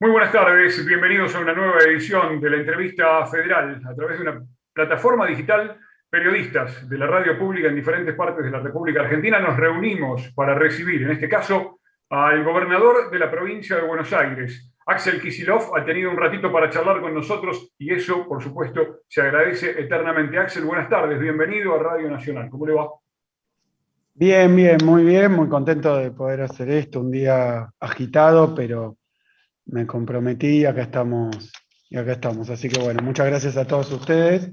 [0.00, 4.30] Muy buenas tardes, bienvenidos a una nueva edición de la entrevista federal a través de
[4.30, 5.76] una plataforma digital.
[6.08, 10.54] Periodistas de la radio pública en diferentes partes de la República Argentina nos reunimos para
[10.54, 11.80] recibir, en este caso,
[12.10, 14.72] al gobernador de la provincia de Buenos Aires.
[14.86, 19.22] Axel Kisilov ha tenido un ratito para charlar con nosotros y eso, por supuesto, se
[19.22, 20.38] agradece eternamente.
[20.38, 22.48] Axel, buenas tardes, bienvenido a Radio Nacional.
[22.48, 22.88] ¿Cómo le va?
[24.14, 28.97] Bien, bien, muy bien, muy contento de poder hacer esto, un día agitado, pero
[29.68, 31.52] me comprometí y acá estamos,
[31.88, 32.50] y acá estamos.
[32.50, 34.50] Así que bueno, muchas gracias a todos ustedes.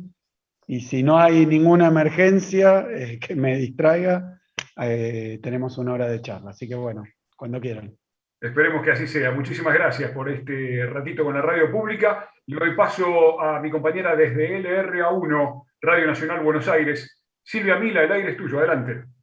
[0.68, 4.40] Y si no hay ninguna emergencia eh, que me distraiga,
[4.82, 6.52] eh, tenemos una hora de charla.
[6.52, 7.04] Así que bueno,
[7.36, 7.94] cuando quieran.
[8.42, 9.32] Esperemos que así sea.
[9.32, 12.30] Muchísimas gracias por este ratito con la radio pública.
[12.46, 17.24] Y doy paso a mi compañera desde LRA1, Radio Nacional Buenos Aires.
[17.44, 18.60] Silvia Mila, el aire es tuyo.
[18.60, 19.15] Adelante.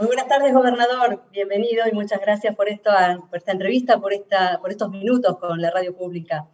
[0.00, 1.24] Muy buenas tardes, gobernador.
[1.30, 4.14] Bienvenido y muchas gracias por esta, por esta entrevista, por,
[4.62, 6.48] por estos minutos con la radio pública.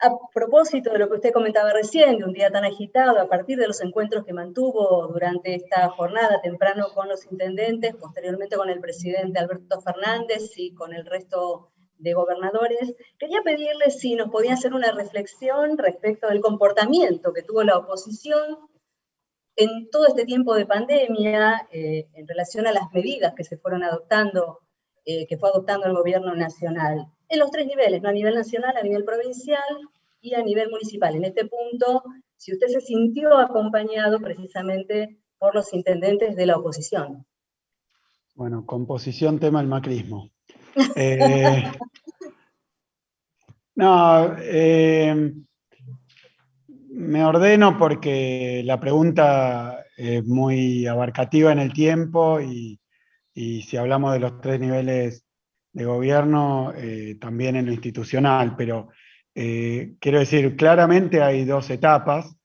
[0.00, 3.56] A propósito de lo que usted comentaba recién, de un día tan agitado, a partir
[3.56, 8.80] de los encuentros que mantuvo durante esta jornada temprano con los intendentes, posteriormente con el
[8.80, 14.74] presidente Alberto Fernández y con el resto de gobernadores, quería pedirle si nos podía hacer
[14.74, 18.58] una reflexión respecto del comportamiento que tuvo la oposición
[19.56, 23.82] en todo este tiempo de pandemia, eh, en relación a las medidas que se fueron
[23.82, 24.60] adoptando,
[25.04, 28.08] eh, que fue adoptando el gobierno nacional, en los tres niveles, ¿no?
[28.08, 29.62] a nivel nacional, a nivel provincial
[30.20, 31.14] y a nivel municipal.
[31.16, 32.02] En este punto,
[32.36, 37.26] si usted se sintió acompañado precisamente por los intendentes de la oposición.
[38.34, 40.30] Bueno, composición tema el macrismo.
[40.96, 41.64] Eh,
[43.74, 44.36] no,
[47.02, 52.78] me ordeno porque la pregunta es muy abarcativa en el tiempo y,
[53.34, 55.24] si hablamos de los tres niveles
[55.72, 58.90] de gobierno, eh, también en lo institucional, pero
[59.34, 62.36] eh, quiero decir, claramente hay dos etapas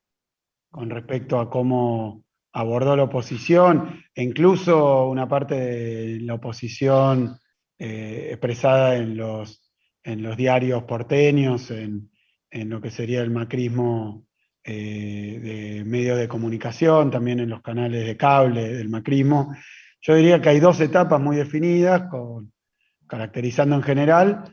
[0.72, 7.38] con respecto a cómo abordó la oposición, e incluso una parte de la oposición
[7.78, 9.62] eh, expresada en los,
[10.38, 12.10] diarios porteños, en
[12.50, 14.27] lo que sería el macrismo
[14.70, 19.56] eh, de medios de comunicación, también en los canales de cable del macrismo.
[20.02, 22.10] Yo diría que hay dos etapas muy definidas,
[23.08, 24.44] caracterizando en general.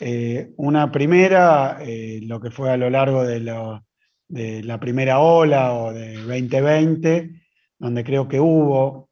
[0.00, 5.92] Eh, una primera, eh, lo que fue a lo largo de, la primera ola o
[5.92, 7.30] de 2020,
[7.78, 9.10] donde creo que hubo,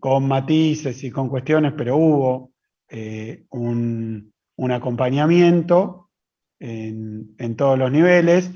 [0.00, 2.52] con matices y con cuestiones, pero hubo
[3.50, 4.32] un,
[4.70, 6.08] acompañamiento
[6.58, 8.50] en, en todos los niveles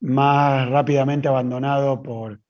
[0.00, 2.40] más rápidamente abandonado por,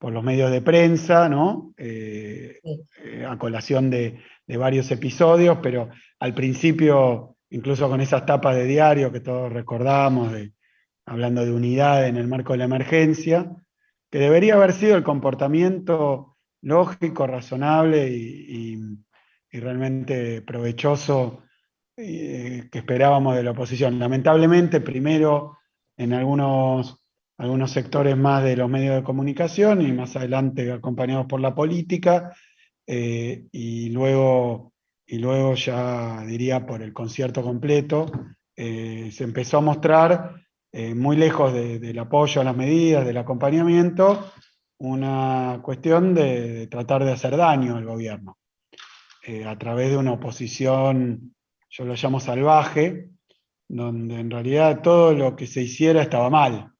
[0.00, 1.74] los medios de prensa, ¿no?
[1.76, 2.60] Eh,
[3.02, 5.88] eh, a colación de, varios episodios, pero
[6.20, 10.32] al principio, incluso con esas tapas de diario que todos recordamos,
[11.06, 13.50] hablando de unidad en el marco de la emergencia,
[14.10, 18.78] que debería haber sido el comportamiento lógico, razonable y,
[19.52, 21.42] realmente provechoso
[21.96, 23.98] eh, que esperábamos de la oposición.
[23.98, 25.56] Lamentablemente, primero
[25.96, 26.98] en algunos,
[27.38, 32.34] algunos sectores más de los medios de comunicación y más adelante acompañados por la política,
[32.86, 34.72] eh, y, luego,
[35.06, 38.06] y luego ya diría por el concierto completo,
[38.54, 40.42] eh, se empezó a mostrar,
[40.72, 44.30] eh, muy lejos del apoyo a las medidas, del acompañamiento,
[44.78, 48.36] una cuestión de, tratar de hacer daño al gobierno,
[49.46, 51.34] a través de una oposición,
[51.70, 53.08] yo lo llamo salvaje,
[53.68, 56.72] donde en realidad todo lo que se hiciera estaba mal.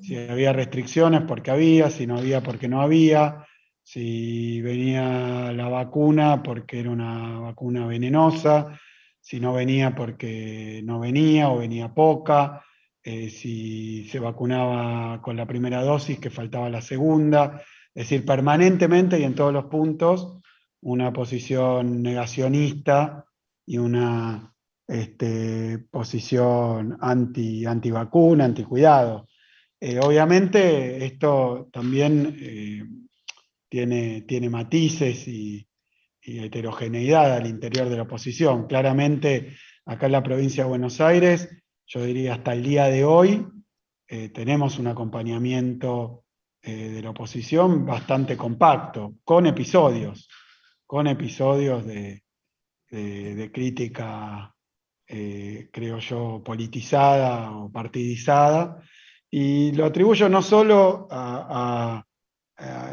[0.00, 3.46] Si había restricciones, porque había, si no había, porque no había,
[3.82, 8.78] si venía la vacuna, porque era una vacuna venenosa,
[9.20, 12.64] si no venía porque no venía o venía poca,
[13.02, 17.62] eh, si se vacunaba con la primera dosis, que faltaba la segunda,
[17.94, 20.40] es decir, permanentemente y en todos los puntos,
[20.80, 23.24] una posición negacionista
[23.64, 24.55] y una
[24.86, 29.26] este, posición anti, anti-vacuna, anti-cuidado.
[29.80, 32.84] Eh, obviamente esto también eh,
[33.68, 35.62] tiene, tiene matices y,
[36.28, 38.66] heterogeneidad al interior de la oposición.
[38.66, 41.48] Claramente acá en la provincia de Buenos Aires,
[41.86, 43.46] yo diría hasta el día de hoy,
[44.08, 46.24] eh, tenemos un acompañamiento
[46.60, 50.28] de la oposición bastante compacto, con episodios,
[50.84, 52.24] con episodios de,
[52.90, 54.55] de crítica
[55.08, 58.80] eh, creo yo, politizada o partidizada,
[59.30, 62.04] y lo atribuyo no solo a,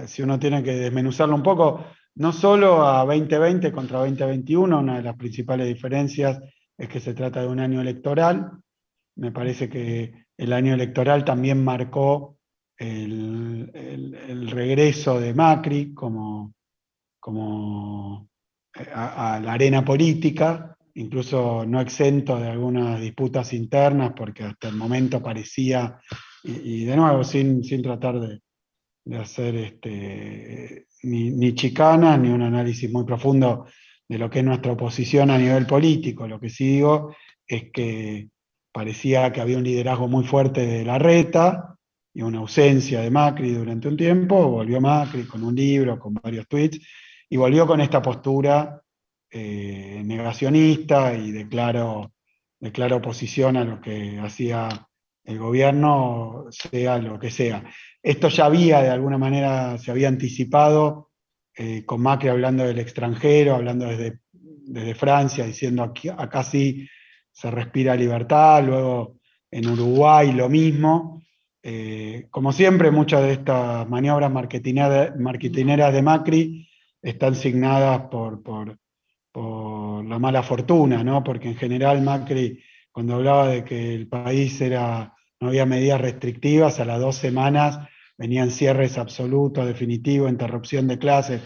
[0.07, 5.03] si uno tiene que desmenuzarlo un poco, no solo a 2020 contra 2021, una de
[5.03, 6.39] las principales diferencias
[6.77, 8.51] es que se trata de un año electoral.
[9.15, 12.37] Me parece que el año electoral también marcó
[12.77, 16.53] el, regreso de Macri como,
[17.19, 18.29] como
[18.75, 24.75] eh, a, la arena política, incluso no exento de algunas disputas internas, porque hasta el
[24.75, 25.99] momento parecía,
[26.43, 28.41] y, de nuevo, sin, sin tratar de,
[29.17, 33.65] hacer este, ni, ni chicanas, ni un análisis muy profundo
[34.07, 36.27] de lo que es nuestra oposición a nivel político.
[36.27, 37.15] Lo que sí digo
[37.47, 38.29] es que
[38.71, 41.75] parecía que había un liderazgo muy fuerte de la reta
[42.13, 46.47] y una ausencia de Macri durante un tiempo, volvió Macri con un libro, con varios
[46.47, 46.79] tweets,
[47.29, 48.82] y volvió con esta postura
[49.33, 52.13] eh, negacionista y declaró
[52.63, 54.87] declaro oposición a lo que hacía
[55.25, 57.63] el gobierno, sea lo que sea.
[58.01, 61.09] Esto ya había, de alguna manera, se había anticipado
[61.57, 66.87] eh, con Macri hablando del extranjero, hablando desde, desde Francia, diciendo aquí, acá sí
[67.31, 69.17] se respira libertad, luego
[69.51, 71.21] en Uruguay lo mismo.
[71.61, 76.69] Eh, como siempre, muchas de estas maniobras marketineras de Macri
[77.01, 78.41] están signadas por,
[80.13, 81.23] la mala fortuna, ¿no?
[81.23, 86.79] porque en general Macri, cuando hablaba de que el país era, no había medidas restrictivas,
[86.79, 87.79] a las dos semanas
[88.15, 91.41] venían cierres absolutos, definitivos, interrupción de clases,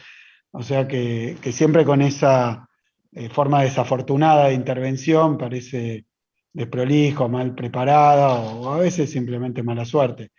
[0.52, 2.68] o sea que, siempre con esa
[3.14, 6.06] eh, forma desafortunada de intervención parece
[6.52, 10.32] desprolijo, mal preparada o a veces simplemente mala suerte.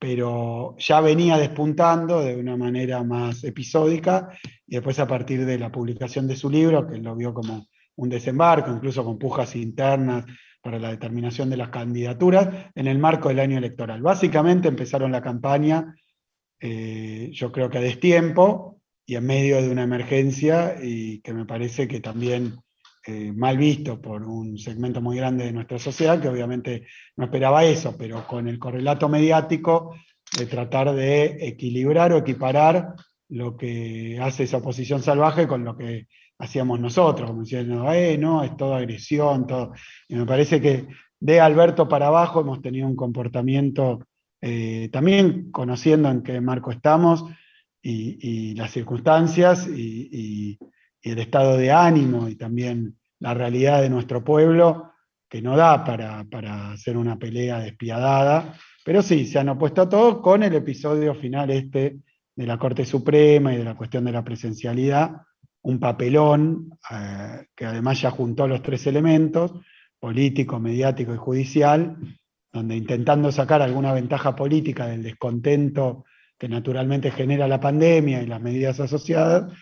[0.00, 4.30] Pero ya venía despuntando de una manera más episódica
[4.66, 7.66] y después a partir de la publicación de su libro, que lo vio como
[7.96, 10.24] un desembarco, incluso con pujas internas
[10.62, 14.00] para la determinación de las candidaturas en el marco del año electoral.
[14.00, 15.94] Básicamente empezaron la campaña,
[16.60, 21.44] eh, yo creo que a destiempo y en medio de una emergencia y que me
[21.44, 22.56] parece que también
[23.06, 26.86] eh, mal visto por un segmento muy grande de nuestra sociedad, que obviamente
[27.16, 29.94] no esperaba eso, pero con el correlato mediático
[30.36, 32.94] de tratar de equilibrar o equiparar
[33.30, 36.06] lo que hace esa oposición salvaje con lo que
[36.38, 39.72] hacíamos nosotros, como diciendo, eh, no, es todo agresión, todo.
[40.08, 40.88] Y me parece que
[41.20, 44.06] de Alberto para abajo hemos tenido un comportamiento,
[44.40, 47.24] eh, también conociendo en qué marco estamos
[47.82, 50.58] y, las circunstancias y,
[51.02, 54.92] el estado de ánimo y también la realidad de nuestro pueblo,
[55.28, 58.54] que no da para, para hacer una pelea despiadada,
[58.84, 61.98] pero sí, se han opuesto a todos con el episodio final este
[62.34, 65.22] de la Corte Suprema y de la cuestión de la presencialidad,
[65.62, 69.52] un papelón eh, que además ya juntó los tres elementos,
[69.98, 71.96] político, mediático y judicial,
[72.52, 76.04] donde intentando sacar alguna ventaja política del descontento
[76.38, 79.52] que naturalmente genera la pandemia y las medidas asociadas,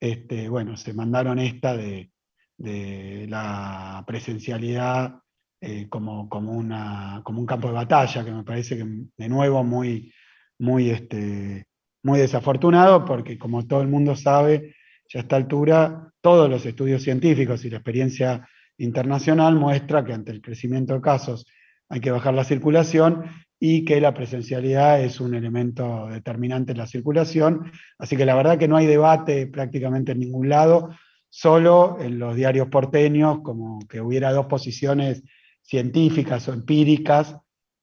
[0.00, 2.10] este, bueno, se mandaron esta de,
[2.58, 5.20] la presencialidad
[5.60, 8.84] eh, como, como, un campo de batalla, que me parece que
[9.16, 10.12] de nuevo muy,
[10.58, 11.66] muy, este,
[12.02, 14.74] muy desafortunado, porque como todo el mundo sabe,
[15.08, 20.32] ya a esta altura todos los estudios científicos y la experiencia internacional muestra que ante
[20.32, 21.46] el crecimiento de casos
[21.88, 23.24] hay que bajar la circulación
[23.60, 27.72] y que la presencialidad es un elemento determinante en la circulación.
[27.98, 30.90] Así que la verdad que no hay debate prácticamente en ningún lado,
[31.28, 35.24] solo en los diarios porteños, como que hubiera dos posiciones
[35.62, 37.36] científicas o empíricas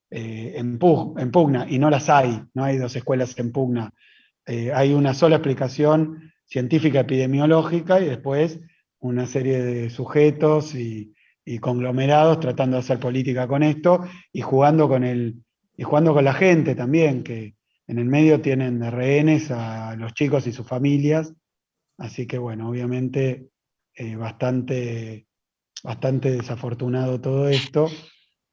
[0.10, 3.92] eh, en, pugna, y no las hay, no hay dos escuelas en pugna.
[4.46, 8.60] Eh, hay una sola explicación científica epidemiológica y después
[9.00, 11.12] una serie de sujetos y,
[11.62, 14.04] conglomerados tratando de hacer política con esto
[14.34, 15.45] y jugando con, el,
[15.78, 17.56] y jugando con la gente también, que
[17.88, 21.34] en el medio tienen de rehenes a los chicos y sus familias.
[21.98, 23.50] Así que bueno, obviamente
[23.94, 25.28] eh, bastante,
[25.84, 27.90] bastante desafortunado todo esto,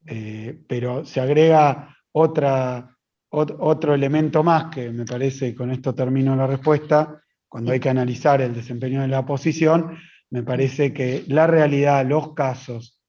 [0.07, 2.97] eh, pero se agrega otra,
[3.31, 7.89] otro elemento más que me parece, y con esto termino la respuesta, cuando hay que
[7.89, 9.99] analizar el desempeño de la oposición,
[10.31, 13.01] me parece que la realidad, los casos,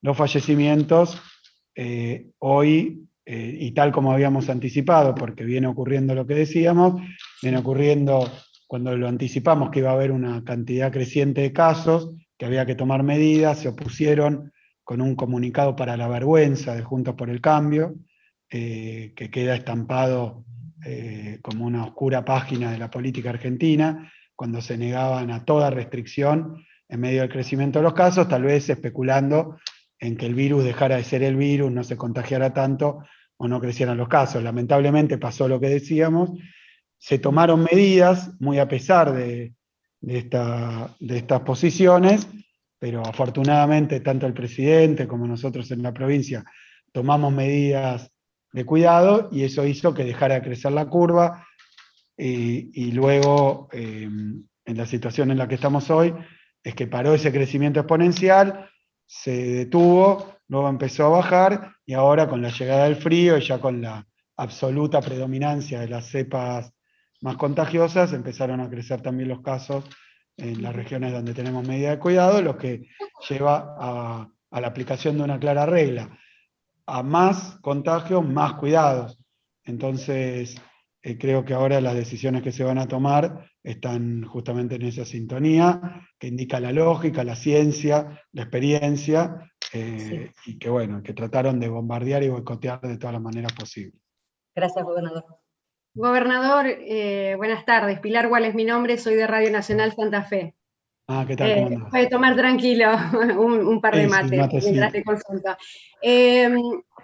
[0.00, 1.20] los fallecimientos,
[1.74, 7.00] eh, hoy, eh, y tal como habíamos anticipado, porque viene ocurriendo lo que decíamos,
[7.40, 8.28] viene ocurriendo
[8.66, 12.74] cuando lo anticipamos que iba a haber una cantidad creciente de casos, que había que
[12.74, 14.50] tomar medidas, se opusieron
[14.82, 17.94] con un comunicado para la vergüenza de Juntos por el Cambio,
[18.50, 20.44] eh, que queda estampado
[20.84, 26.64] eh, como una oscura página de la política argentina, cuando se negaban a toda restricción
[26.88, 29.56] en medio del crecimiento de los casos, tal vez especulando
[30.00, 33.04] en que el virus dejara de ser el virus, no se contagiara tanto
[33.42, 34.42] o no crecieran los casos.
[34.42, 36.30] Lamentablemente pasó lo que decíamos,
[36.98, 39.54] se tomaron medidas, muy a pesar de,
[40.02, 40.28] de,
[41.08, 42.28] estas posiciones,
[42.78, 46.44] pero afortunadamente tanto el presidente como nosotros en la provincia
[46.92, 48.12] tomamos medidas
[48.52, 51.46] de cuidado y eso hizo que dejara de crecer la curva
[52.18, 56.14] y, luego em, en la situación en la que estamos hoy
[56.62, 58.68] es que paró ese crecimiento exponencial,
[59.06, 63.60] se detuvo, luego empezó a bajar y ahora con la llegada del frío y ya
[63.60, 64.04] con la
[64.36, 66.72] absoluta predominancia de las cepas
[67.20, 69.84] más contagiosas empezaron a crecer también los casos
[70.36, 72.88] en las regiones donde tenemos medida de cuidado, lo que
[73.28, 76.18] lleva a, a la aplicación de una clara regla.
[76.86, 79.18] A más contagios, más cuidados.
[79.64, 80.60] Entonces,
[81.02, 85.04] eh, creo que ahora las decisiones que se van a tomar están justamente en esa
[85.04, 91.60] sintonía, que indica la lógica, la ciencia, la experiencia, eh, y que bueno, que trataron
[91.60, 94.00] de bombardear y boicotear de todas las maneras posibles.
[94.54, 95.24] Gracias, gobernador.
[95.94, 98.00] Gobernador, eh, buenas tardes.
[98.00, 100.54] Pilar Gual es mi nombre, soy de Radio Nacional Santa Fe.
[101.08, 101.50] Ah, ¿qué tal?
[101.50, 102.88] Eh, puede tomar tranquilo
[103.38, 105.58] un, par de mates mientras te consulta.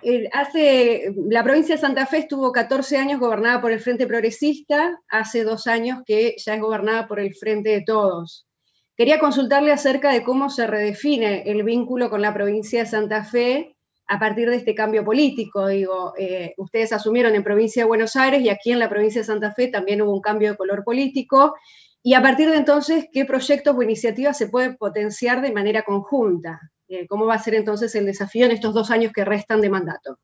[0.02, 5.00] Em, hace, la provincia de Santa Fe estuvo 14 años gobernada por el Frente Progresista,
[5.08, 8.46] hace dos años que ya es gobernada por el Frente de Todos.
[8.96, 13.76] Quería consultarle acerca de cómo se redefine el vínculo con la provincia de Santa Fe
[14.08, 15.66] a partir de este cambio político.
[15.66, 19.26] Digo, eh, ustedes asumieron en provincia de Buenos Aires y aquí en la provincia de
[19.26, 21.54] Santa Fe también hubo un cambio de color político
[22.02, 26.60] y a partir de entonces, ¿qué proyectos o iniciativas se pueden potenciar de manera conjunta?
[26.88, 29.71] Eh, ¿Cómo va a ser entonces el desafío en estos dos años que restan de
[29.71, 30.19] mandato?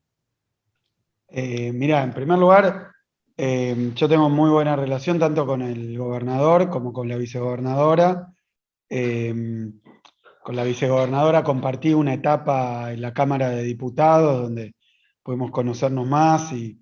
[1.29, 2.93] Eh, mira, en primer lugar,
[3.37, 8.29] eh, yo tengo muy buena relación tanto con el gobernador como con la vicegobernadora.
[10.45, 14.75] con la vicegobernadora compartí una etapa en la Cámara de Diputados donde
[15.23, 16.79] pudimos conocernos más y,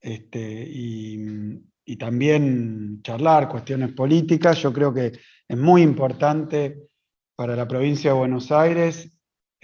[0.00, 4.58] este, y también charlar cuestiones políticas.
[4.60, 5.12] Yo creo que
[5.46, 6.88] es muy importante
[7.36, 9.12] para la provincia de Buenos Aires.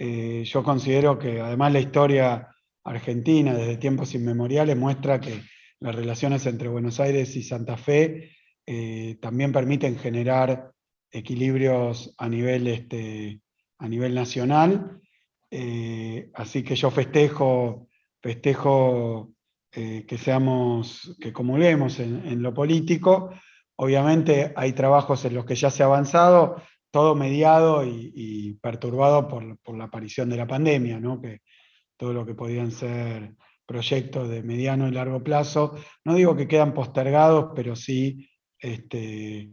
[0.01, 2.47] Eh, yo considero que además la historia
[2.85, 5.41] argentina desde tiempos inmemoriales muestra que
[5.81, 8.31] las relaciones entre Buenos Aires y Santa Fe
[8.65, 10.71] eh, también permiten generar
[11.11, 13.41] equilibrios a nivel, este,
[13.77, 15.01] a nivel nacional.
[15.51, 17.89] Eh, así que yo festejo,
[18.21, 19.33] festejo
[19.71, 23.29] que seamos, que comulguemos en, lo político.
[23.75, 29.77] Obviamente hay trabajos en los que ya se ha avanzado, todo mediado y, perturbado por,
[29.77, 31.21] la aparición de la pandemia, ¿no?
[31.21, 31.41] que
[31.97, 36.73] todo lo que podían ser proyectos de mediano y largo plazo, no digo que quedan
[36.73, 38.27] postergados, pero sí
[38.57, 39.51] este,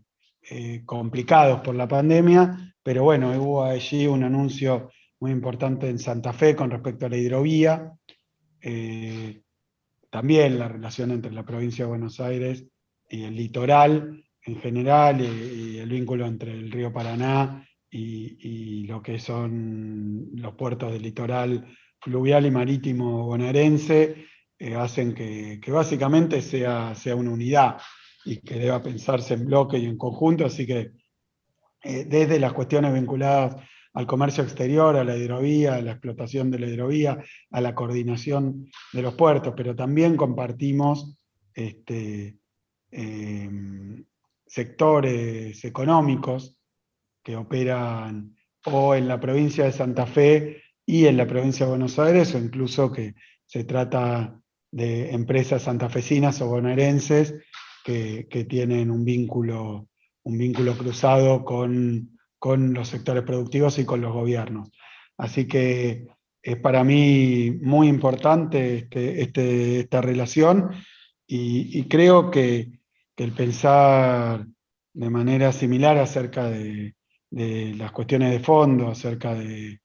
[0.50, 4.90] eh, complicados por la pandemia, pero bueno, hubo allí un anuncio
[5.20, 7.92] muy importante en Santa Fe con respecto a la hidrovía,
[8.60, 9.42] eh,
[10.10, 12.64] también la relación entre la provincia de Buenos Aires
[13.08, 19.18] y el litoral en general y, el vínculo entre el río Paraná y, lo que
[19.18, 21.66] son los puertos del litoral
[22.00, 24.26] fluvial y marítimo bonaerense
[24.58, 27.78] eh, hacen que, básicamente sea, sea una unidad
[28.24, 30.92] y que deba pensarse en bloque y en conjunto, así que
[31.82, 33.56] eh, desde las cuestiones vinculadas
[33.94, 37.18] al comercio exterior, a la hidrovía, a la explotación de la hidrovía,
[37.50, 41.18] a la coordinación de los puertos, pero también compartimos
[41.54, 42.36] este,
[44.46, 46.58] sectores económicos
[47.22, 51.98] que operan o en la provincia de Santa Fe y en la provincia de Buenos
[51.98, 57.34] Aires, o incluso que se trata de empresas santafesinas o bonaerenses
[57.84, 59.88] que, que tienen un vínculo,
[60.24, 64.70] un vínculo cruzado con con los sectores productivos y con los gobiernos.
[65.16, 66.06] Así que
[66.42, 70.70] es para mí muy importante este, este, esta relación
[71.26, 72.75] y, creo que,
[73.24, 74.46] el pensar
[74.92, 76.94] de manera similar acerca de,
[77.30, 79.80] las cuestiones de fondo, acerca de,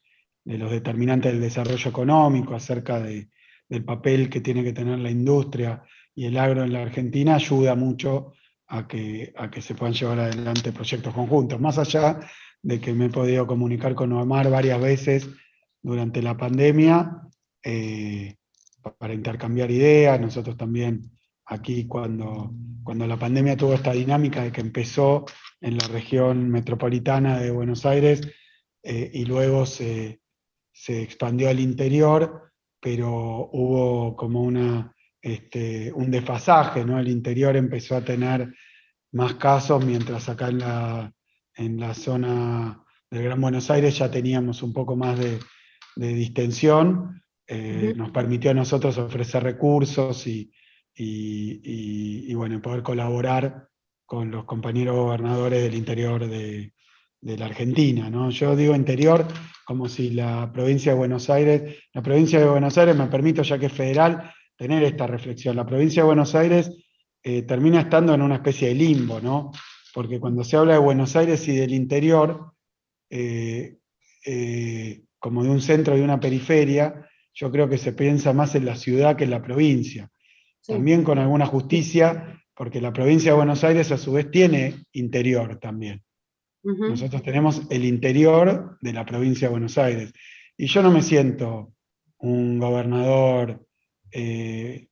[0.46, 5.84] los determinantes del desarrollo económico, acerca del papel que tiene que tener la industria
[6.16, 8.34] y el agro en la Argentina, ayuda mucho
[8.68, 12.20] a que, a que se puedan llevar adelante proyectos conjuntos, más allá
[12.62, 15.30] de que me he podido comunicar con Omar varias veces
[15.82, 17.22] durante la pandemia
[17.64, 18.36] eh,
[18.98, 20.20] para intercambiar ideas.
[20.20, 21.12] Nosotros también
[21.52, 25.26] aquí cuando, cuando la pandemia tuvo esta dinámica de que empezó
[25.60, 28.22] en la región metropolitana de Buenos Aires
[28.84, 30.22] eh, y luego se,
[30.88, 37.00] expandió al interior, pero hubo como una, este, un desfasaje, ¿no?
[37.00, 38.54] El interior empezó a tener
[39.12, 41.14] más casos, mientras acá en la,
[41.56, 42.82] en la zona
[43.12, 45.40] del Gran Buenos Aires ya teníamos un poco más de,
[45.98, 50.50] distensión, eh, nos permitió a nosotros ofrecer recursos y,
[50.96, 53.68] y, bueno, poder colaborar
[54.06, 56.74] con los compañeros gobernadores del interior de,
[57.22, 58.10] la Argentina.
[58.10, 58.30] ¿no?
[58.32, 59.28] Yo digo interior
[59.64, 63.58] como si la provincia de Buenos Aires, la provincia de Buenos Aires, me permito ya
[63.58, 65.56] que es federal, tener esta reflexión.
[65.56, 66.72] La provincia de Buenos Aires
[67.24, 69.52] eh, termina estando en una especie de limbo, ¿no?
[69.94, 72.54] Porque cuando se habla de Buenos Aires y del interior,
[73.10, 73.78] eh,
[74.26, 78.66] eh, como de un centro y una periferia, yo creo que se piensa más en
[78.66, 80.11] la ciudad que en la provincia.
[80.66, 85.58] También con alguna justicia, porque la provincia de Buenos Aires a su vez tiene interior
[85.60, 86.04] también.
[86.64, 90.14] Nosotros tenemos el interior de la provincia de Buenos Aires.
[90.56, 91.74] Y yo no me siento
[92.20, 93.66] un gobernador,
[94.12, 94.88] eh,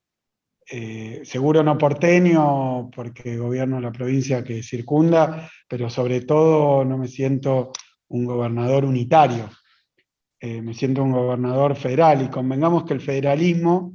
[0.71, 7.07] eh, seguro no porteño, porque gobierno la provincia que circunda, pero sobre todo no me
[7.07, 7.71] siento
[8.07, 9.47] un gobernador unitario.
[10.39, 13.93] Eh, me siento un gobernador federal y convengamos que el federalismo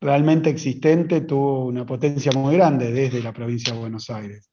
[0.00, 4.50] realmente existente tuvo una potencia muy grande desde la provincia de Buenos Aires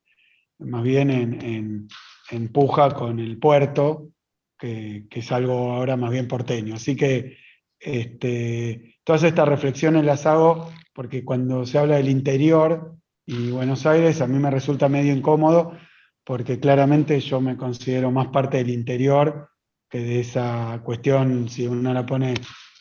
[0.60, 4.10] más bien en, puja con el puerto,
[4.58, 6.76] que, es algo ahora más bien porteño.
[6.76, 7.38] Así que
[7.80, 14.22] este, todas estas reflexiones las hago porque cuando se habla del interior y Buenos Aires,
[14.22, 15.78] a mí me resulta medio incómodo,
[16.24, 19.50] porque claramente yo me considero más parte del interior
[19.90, 22.34] que de esa cuestión, si uno la pone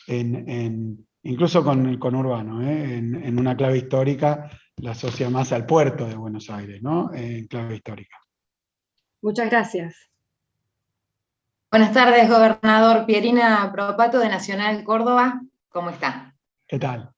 [0.07, 2.97] en, incluso con el conurbano, ¿eh?
[2.97, 7.13] en, en, una clave histórica, la asocia más al puerto de Buenos Aires, ¿no?
[7.13, 8.17] En clave histórica.
[9.21, 10.09] Muchas gracias.
[11.69, 15.41] Buenas tardes, gobernador Pierina Propato de Nacional Córdoba.
[15.67, 16.33] ¿Cómo está?
[16.65, 17.11] ¿Qué tal?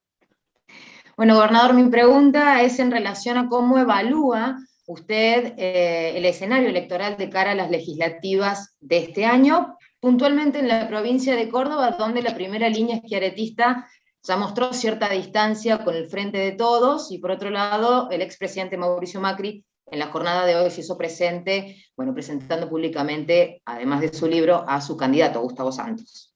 [1.15, 7.15] Bueno, gobernador, mi pregunta es en relación a cómo evalúa usted eh, el escenario electoral
[7.15, 12.23] de cara a las legislativas de este año, puntualmente en la provincia de Córdoba, donde
[12.23, 13.87] la primera línea esquiaretista
[14.23, 18.77] ya mostró cierta distancia con el frente de todos, y por otro lado, el expresidente
[18.77, 24.13] Mauricio Macri en la jornada de hoy se hizo presente, bueno, presentando públicamente, además de
[24.13, 26.35] su libro, a su candidato, Gustavo Santos.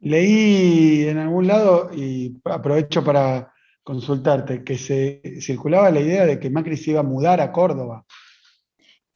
[0.00, 3.52] Leí en algún lado, y aprovecho para
[3.82, 8.04] consultarte, que se circulaba la idea de que Macri se iba a mudar a Córdoba.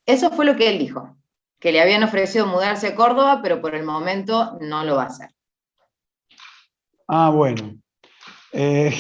[0.07, 1.17] Eso fue lo que él dijo,
[1.59, 5.07] que le habían ofrecido mudarse a Córdoba, pero por el momento no lo va a
[5.07, 5.31] hacer.
[7.09, 7.77] Ah, bueno.
[8.53, 8.95] Eh,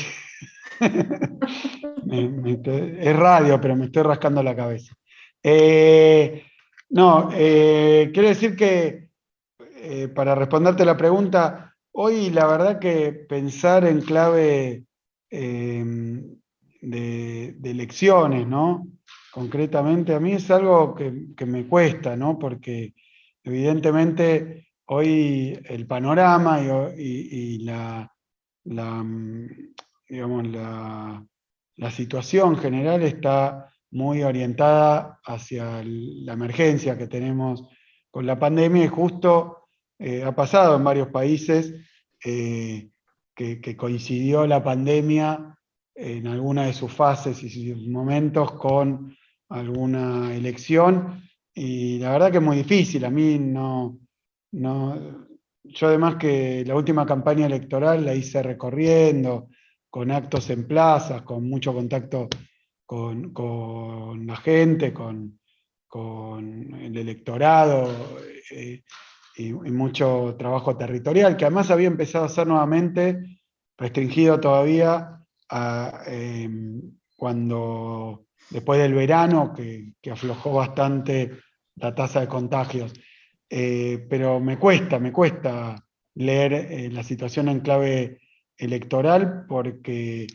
[2.10, 4.94] es radio, pero me estoy rascando la cabeza.
[5.42, 6.44] Eh,
[6.90, 9.10] no, eh, quiero decir que
[10.14, 14.84] para responderte la pregunta, hoy la verdad que pensar en clave
[15.30, 16.36] de,
[17.64, 18.86] elecciones, ¿no?
[19.32, 22.38] Concretamente, a mí es algo que, que me cuesta, ¿no?
[22.38, 22.94] Porque
[23.42, 26.60] evidentemente hoy el panorama
[26.96, 28.12] y, la,
[28.64, 29.46] mm,
[31.76, 37.64] la, situación general está muy orientada hacia la emergencia que tenemos
[38.10, 41.74] con la pandemia y justo eh, ha pasado en varios países
[42.22, 42.90] eh,
[43.34, 45.58] que, coincidió la pandemia
[45.94, 49.16] en alguna de sus fases y sus momentos con
[49.48, 51.22] alguna elección.
[51.54, 54.01] Y la verdad que es muy difícil, a mí no,
[54.52, 59.48] yo además que la última campaña electoral la hice recorriendo,
[59.88, 62.28] con actos en plazas, con mucho contacto
[62.86, 65.38] con, la gente, con,
[66.80, 67.90] el electorado
[68.50, 68.82] eh,
[69.36, 73.40] y, mucho trabajo territorial, que además había empezado a ser nuevamente
[73.78, 75.20] restringido todavía
[76.06, 76.80] em,
[77.16, 81.38] cuando después del verano, que aflojó bastante
[81.76, 82.92] la tasa de contagios.
[83.54, 85.76] Eh, pero me cuesta, me cuesta
[86.14, 88.18] leer eh, la situación en clave
[88.56, 90.26] electoral porque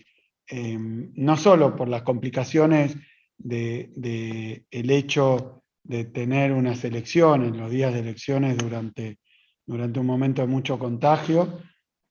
[0.46, 2.96] em, no solo por las complicaciones
[3.36, 9.18] del de, el hecho de tener unas elecciones, los días de elecciones durante,
[9.66, 11.64] durante un momento de mucho contagio,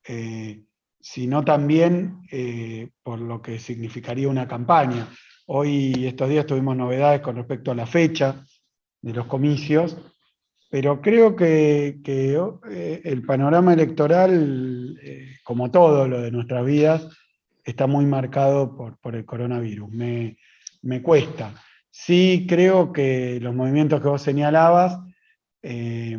[0.08, 0.64] eh,
[1.00, 2.22] sino también
[3.04, 5.08] por lo que significaría una campaña.
[5.46, 8.44] Hoy, estos días, tuvimos novedades con respecto a la fecha
[9.00, 9.96] de los comicios,
[10.68, 17.09] pero creo que, eh, el panorama electoral, eh, como todo lo de nuestras vidas,
[17.64, 19.90] está muy marcado por, el coronavirus.
[19.90, 20.37] Me,
[21.02, 21.55] cuesta.
[21.90, 24.98] Sí creo que los movimientos que vos señalabas
[25.62, 26.18] eh,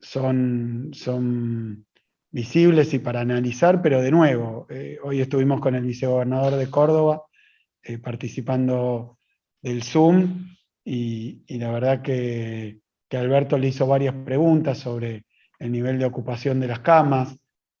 [0.00, 1.86] son, son
[2.30, 4.66] visibles y para analizar, pero de nuevo,
[5.02, 7.22] hoy estuvimos con el vicegobernador de Córdoba
[8.02, 9.18] participando
[9.62, 12.78] del Zoom y, la verdad que,
[13.10, 15.24] Alberto le hizo varias preguntas sobre
[15.60, 17.36] el nivel de ocupación de las camas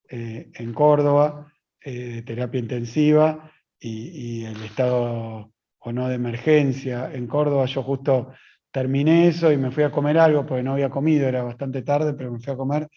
[0.08, 7.10] eh, en Córdoba, eh, de terapia intensiva, y, el estado o no de emergencia.
[7.12, 8.32] En Córdoba yo justo
[8.70, 12.14] terminé eso y me fui a comer algo porque no había comido, era bastante tarde,
[12.14, 12.88] pero me fui a comer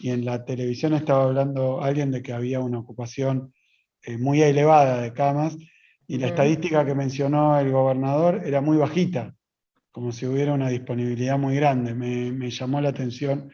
[0.00, 3.52] y en la televisión estaba hablando alguien de que había una ocupación
[4.02, 5.56] eh, muy elevada de camas
[6.06, 9.34] y la estadística que mencionó el gobernador era muy bajita,
[9.92, 11.94] como si hubiera una disponibilidad muy grande.
[11.94, 13.52] Me, llamó la atención.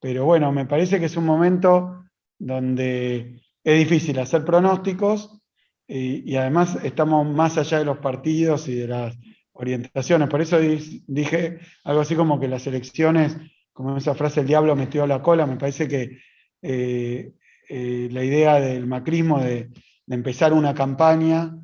[0.00, 2.04] Pero bueno, me parece que es un momento
[2.38, 5.40] donde es difícil hacer pronósticos
[5.88, 9.16] y, además estamos más allá de los partidos y de las
[9.52, 10.28] orientaciones.
[10.28, 13.36] Por eso dije algo así como que las elecciones,
[13.72, 16.18] como esa frase, el diablo metió la cola, me parece que
[16.60, 17.32] eh,
[17.68, 19.70] eh, la idea del macrismo de,
[20.06, 21.56] de empezar una campaña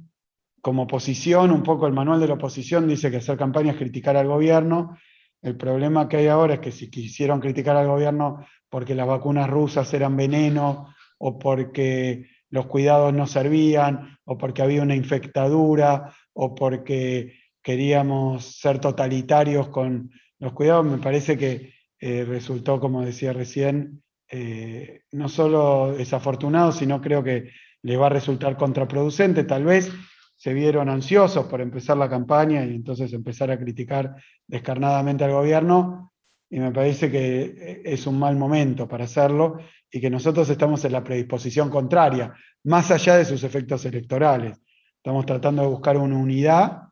[0.65, 4.17] como oposición, un poco el manual de la oposición dice que hacer campaña es criticar
[4.17, 4.97] al gobierno.
[5.43, 9.51] El problema que hay ahora es que si quisieron criticar al gobierno porque las vacunas
[9.51, 16.55] rusas eran veneno o porque los cuidados no servían o porque había una infectadura o
[16.55, 24.03] porque queríamos ser totalitarios con los cuidados, me parece que eh, resultó, como decía recién,
[24.31, 27.51] eh, no solo desafortunado, sino creo que
[27.83, 29.45] le va a resultar contraproducente.
[29.45, 29.93] Tal vez
[30.37, 34.17] se vieron ansiosos por empezar la campaña y entonces empezar a criticar
[34.47, 36.13] descarnadamente al gobierno,
[36.51, 39.59] y me parece que es un mal momento para hacerlo
[39.91, 42.33] y que nosotros estamos en la predisposición contraria,
[42.65, 44.61] más allá de sus efectos electorales.
[44.97, 46.83] Estamos tratando de buscar una unidad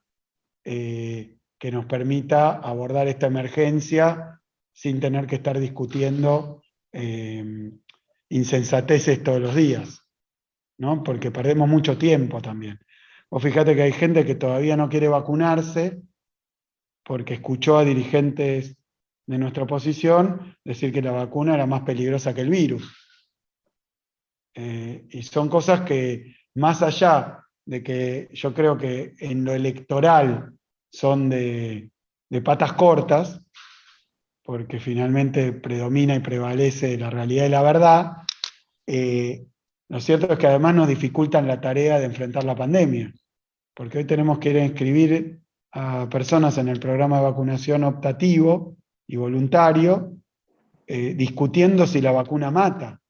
[0.65, 4.41] eh, que nos permita abordar esta emergencia
[4.73, 7.73] sin tener que estar discutiendo eh,
[8.31, 10.03] insensateces todos los días
[11.05, 12.79] porque perdemos mucho tiempo también.
[13.35, 16.03] O fíjate que hay gente que todavía no quiere vacunarse
[17.03, 18.77] porque escuchó a dirigentes
[19.27, 22.95] de nuestra oposición decir que la vacuna era más peligrosa que el virus.
[24.55, 30.53] Eh, y son cosas que, más allá de que yo creo que en lo electoral
[30.93, 31.91] son de,
[32.45, 33.47] patas cortas,
[34.43, 38.13] porque finalmente predomina y prevalece la realidad y la verdad,
[38.87, 39.47] eh,
[39.93, 43.13] lo cierto es que además nos dificultan la tarea de enfrentar la pandemia,
[43.75, 48.79] porque hoy tenemos que ir a inscribir a personas en el programa de vacunación optativo
[49.07, 50.17] y voluntario,
[50.87, 53.03] eh, discutiendo si la vacuna mata.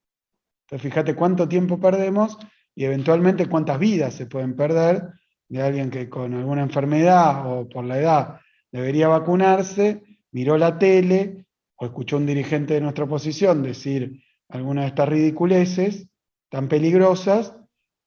[0.62, 2.37] Entonces, fíjate cuánto tiempo perdemos
[2.75, 5.05] y eventualmente cuántas vidas se pueden perder
[5.49, 8.40] de alguien que con alguna enfermedad o por la edad
[8.73, 14.81] debería vacunarse, miró la tele o escuchó a un dirigente de nuestra oposición decir alguna
[14.81, 16.09] de estas ridiculeces
[16.53, 17.57] tan peligrosas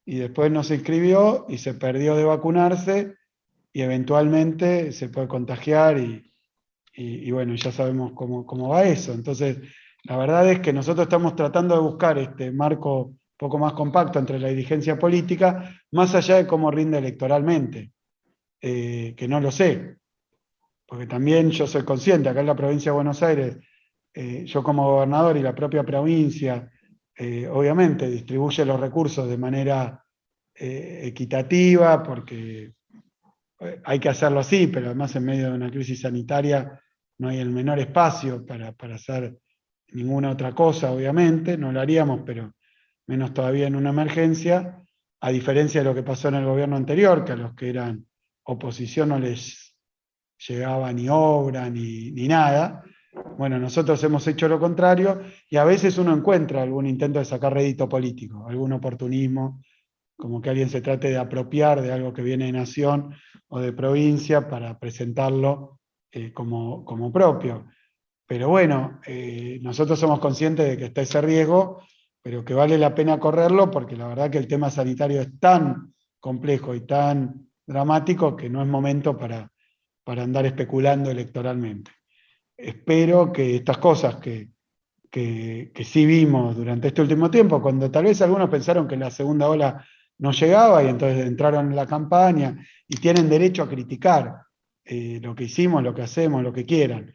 [0.06, 3.16] y después no se inscribió y se perdió de vacunarse
[3.74, 9.14] y eventualmente se puede contagiar y, bueno, ya sabemos cómo, cómo, va eso.
[9.14, 9.58] Entonces,
[10.04, 14.20] la verdad es que nosotros estamos tratando de buscar este marco un poco más compacto
[14.20, 17.94] entre la dirigencia política, más allá de cómo rinde electoralmente,
[18.62, 19.98] eh, que no lo sé,
[20.86, 23.58] porque también yo soy consciente, acá en la provincia de Buenos Aires,
[24.14, 26.72] eh, yo como gobernador y la propia provincia,
[27.18, 30.04] eh, obviamente distribuye los recursos de manera
[30.54, 32.74] eh, equitativa, porque
[33.60, 36.80] eh, hay que hacerlo así, pero además en medio de una crisis sanitaria
[37.18, 39.38] no hay el menor espacio para, hacer
[39.94, 42.54] ninguna otra cosa, obviamente, no lo haríamos, pero
[43.08, 44.82] menos todavía en una emergencia,
[45.22, 48.06] a diferencia de lo que pasó en el gobierno anterior, que a los que eran
[48.44, 49.78] oposición no les
[50.48, 52.84] llegaba ni obra ni, ni nada,
[53.38, 57.54] bueno, nosotros hemos hecho lo contrario y a veces uno encuentra algún intento de sacar
[57.54, 59.62] rédito político, algún oportunismo,
[60.18, 63.14] como que alguien se trate de apropiar de algo que viene de nación
[63.48, 65.80] o de provincia para presentarlo
[66.12, 67.68] eh, como, como, propio.
[68.26, 71.82] Pero bueno, eh, nosotros somos conscientes de que está ese riesgo,
[72.22, 75.94] pero que vale la pena correrlo porque la verdad que el tema sanitario es tan
[76.20, 79.52] complejo y tan dramático que no es momento para,
[80.04, 81.92] para andar especulando electoralmente
[82.58, 84.50] espero que estas cosas que,
[85.10, 89.48] que, sí vimos durante este último tiempo, cuando tal vez algunos pensaron que la segunda
[89.48, 89.86] ola
[90.18, 94.42] no llegaba y entonces entraron en la campaña y tienen derecho a criticar
[94.84, 97.14] eh, lo que hicimos, lo que hacemos, lo que quieran.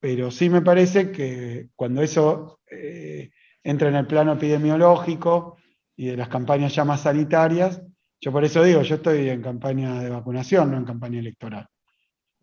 [0.00, 3.30] Pero sí me parece que cuando eso eh,
[3.62, 5.56] entra en el plano epidemiológico
[5.96, 7.82] y de las campañas ya más sanitarias,
[8.20, 11.66] yo por eso digo, yo estoy en campaña de vacunación, no en campaña electoral.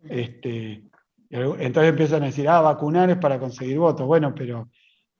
[0.04, 0.84] Este,
[1.32, 4.06] entonces empiezan a decir, ah, vacunar es para conseguir votos.
[4.06, 4.70] Bueno, pero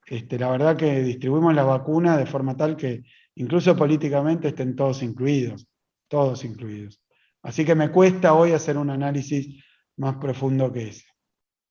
[0.07, 3.03] este, la verdad que distribuimos la vacuna de forma tal que
[3.37, 5.67] incluso políticamente estén todos incluidos,
[6.09, 7.01] todos incluidos.
[7.43, 9.65] Así que me cuesta hoy hacer un análisis
[9.97, 11.07] más profundo que ese.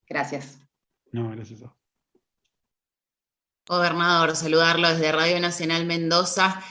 [0.07, 0.59] Gracias.
[1.11, 1.75] No, gracias a
[3.67, 6.61] Gobernador, saludarlo desde Radio Nacional Mendoza.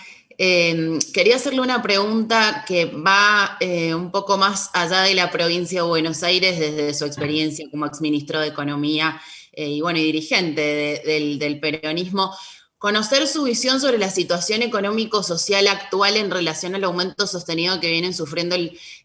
[0.43, 5.83] Em, quería hacerle una pregunta que va eh, un poco más allá de la provincia
[5.83, 9.21] de Buenos Aires desde su experiencia como exministro de Economía
[9.53, 12.35] eh, y bueno, y dirigente del, peronismo.
[12.79, 18.15] Conocer su visión sobre la situación económico-social actual en relación al aumento sostenido que vienen
[18.15, 18.57] sufriendo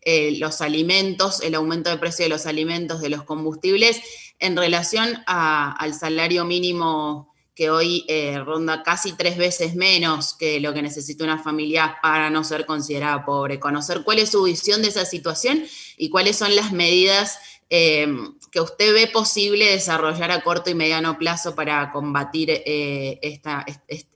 [0.04, 4.00] eh, los alimentos, el aumento de precio de los alimentos, de los combustibles,
[4.40, 10.74] en relación al salario mínimo que hoy eh, ronda casi tres veces menos que lo
[10.74, 13.62] que necesita una familia para no ser considerada pobre.
[13.62, 15.64] Conocer cuál es su visión de esa situación
[15.98, 17.40] y cuáles son las medidas
[17.70, 18.14] eh,
[18.52, 23.66] que usted ve posible desarrollar a corto y mediano plazo para combatir eh, esta,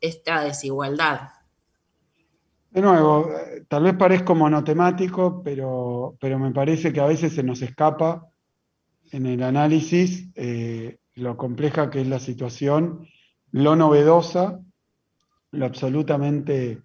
[0.02, 1.30] esta, desigualdad.
[2.71, 3.32] De nuevo,
[3.69, 8.28] tal vez parezca monotemático, pero, pero me parece que a veces se nos escapa
[9.12, 10.28] en el análisis
[11.15, 13.08] lo compleja que es la situación
[13.51, 14.59] lo novedosa,
[15.51, 16.81] lo absolutamente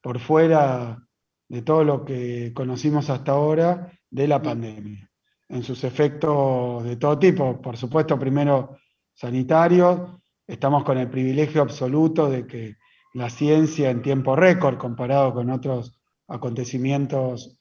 [0.00, 1.02] por fuera
[1.48, 5.10] de todo lo que conocimos hasta ahora de la pandemia,
[5.48, 8.76] en sus efectos de todo tipo, por supuesto primero
[9.12, 10.00] sanitarios,
[10.46, 12.76] estamos con el privilegio absoluto de que
[13.14, 15.98] la ciencia en tiempo récord comparado con otros
[16.28, 17.58] acontecimientos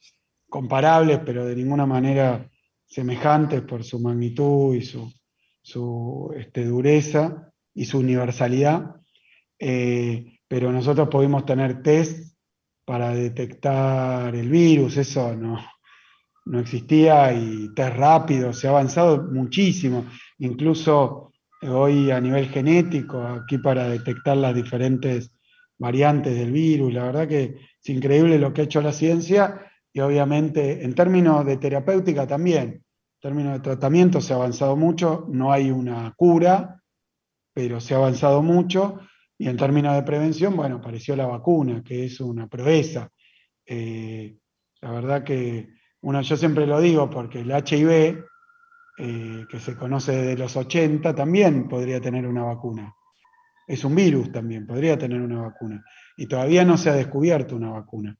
[0.50, 2.50] comparables, pero de ninguna manera
[2.86, 5.12] semejantes por su magnitud y su,
[5.62, 8.96] su este, dureza, y su universalidad,
[9.60, 12.36] eh, pero nosotros pudimos tener test
[12.86, 15.60] para detectar el virus, eso no,
[16.46, 20.06] no existía y test rápido, se ha avanzado muchísimo,
[20.40, 21.32] incluso
[21.62, 25.34] hoy a nivel genético, aquí para detectar las diferentes
[25.78, 30.00] variantes del virus, la verdad que es increíble lo que ha hecho la ciencia y
[30.00, 32.84] obviamente en términos de terapéutica también, en
[33.22, 36.83] términos de tratamiento se ha avanzado mucho, no hay una cura,
[37.54, 39.00] pero se ha avanzado mucho.
[39.38, 43.10] Y en términos de prevención, bueno, apareció la vacuna, que es una proeza.
[43.66, 44.38] Eh,
[44.82, 45.70] la verdad que
[46.02, 48.26] uno, yo siempre lo digo porque el HIV,
[48.98, 52.94] eh, que se conoce desde los 80, también podría tener una vacuna.
[53.66, 55.84] Es un virus también, podría tener una vacuna.
[56.18, 58.18] Y todavía no se ha descubierto una vacuna.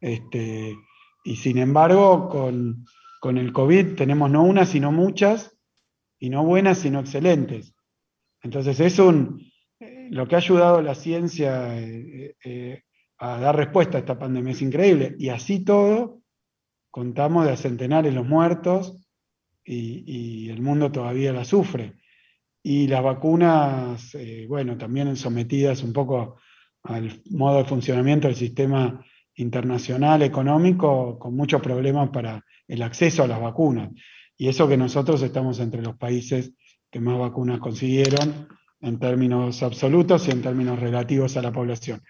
[0.00, 0.74] Este,
[1.24, 2.84] y sin embargo, con,
[3.20, 5.56] con el COVID tenemos no una, sino muchas,
[6.18, 7.74] y no buenas, sino excelentes.
[8.42, 9.40] Entonces es un,
[9.80, 12.82] eh, lo que ha ayudado la ciencia eh, eh,
[13.18, 15.14] a dar respuesta a esta pandemia es increíble.
[15.18, 16.20] Y así todo,
[16.90, 19.06] contamos de a centenares los muertos
[19.64, 21.94] y, el mundo todavía la sufre.
[22.62, 24.16] Y las vacunas,
[24.48, 26.40] bueno, también sometidas un poco
[26.82, 29.02] al modo de funcionamiento del sistema
[29.36, 33.90] internacional económico, con muchos problemas para el acceso a las vacunas.
[34.36, 36.54] Y eso que nosotros estamos entre los países
[36.90, 38.48] que más vacunas consiguieron
[38.80, 42.02] en términos absolutos y en términos relativos a la población.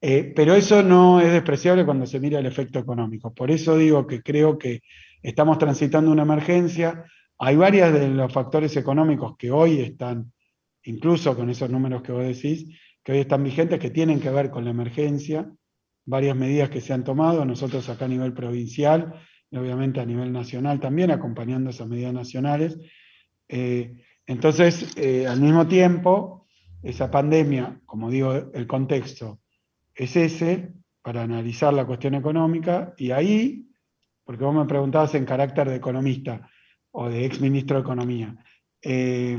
[0.00, 3.34] Eh, pero eso no es despreciable cuando se mira el efecto económico.
[3.34, 4.80] Por eso digo que creo que
[5.22, 7.04] estamos transitando una emergencia.
[7.38, 10.32] Hay varios de los factores económicos que hoy están,
[10.84, 12.66] incluso con esos números que vos decís,
[13.02, 15.50] que hoy están vigentes, que tienen que ver con la emergencia,
[16.06, 19.14] varias medidas que se han tomado, nosotros acá a nivel provincial
[19.50, 22.78] y obviamente a nivel nacional también, acompañando esas medidas nacionales.
[23.48, 23.96] Eh,
[24.30, 26.46] entonces, eh, al mismo tiempo,
[26.84, 29.40] esa pandemia, como digo, el contexto
[29.92, 33.66] es ese, para analizar la cuestión económica, y ahí,
[34.22, 36.48] porque vos me preguntabas en carácter de economista
[36.92, 38.36] o de ex ministro de Economía,
[38.82, 39.36] eh,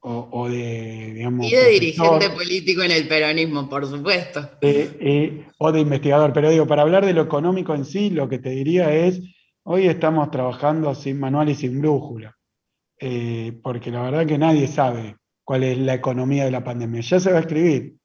[0.00, 1.46] o, de, digamos...
[1.46, 4.48] Y de dirigente político en el peronismo, por supuesto.
[4.62, 8.38] Eh, o de investigador, pero digo, para hablar de lo económico en sí, lo que
[8.38, 9.20] te diría es,
[9.64, 12.37] hoy estamos trabajando sin manual y sin brújula.
[13.00, 17.00] Eh, porque la verdad que nadie sabe cuál es la economía de la pandemia.
[17.00, 17.96] Ya se va a escribir,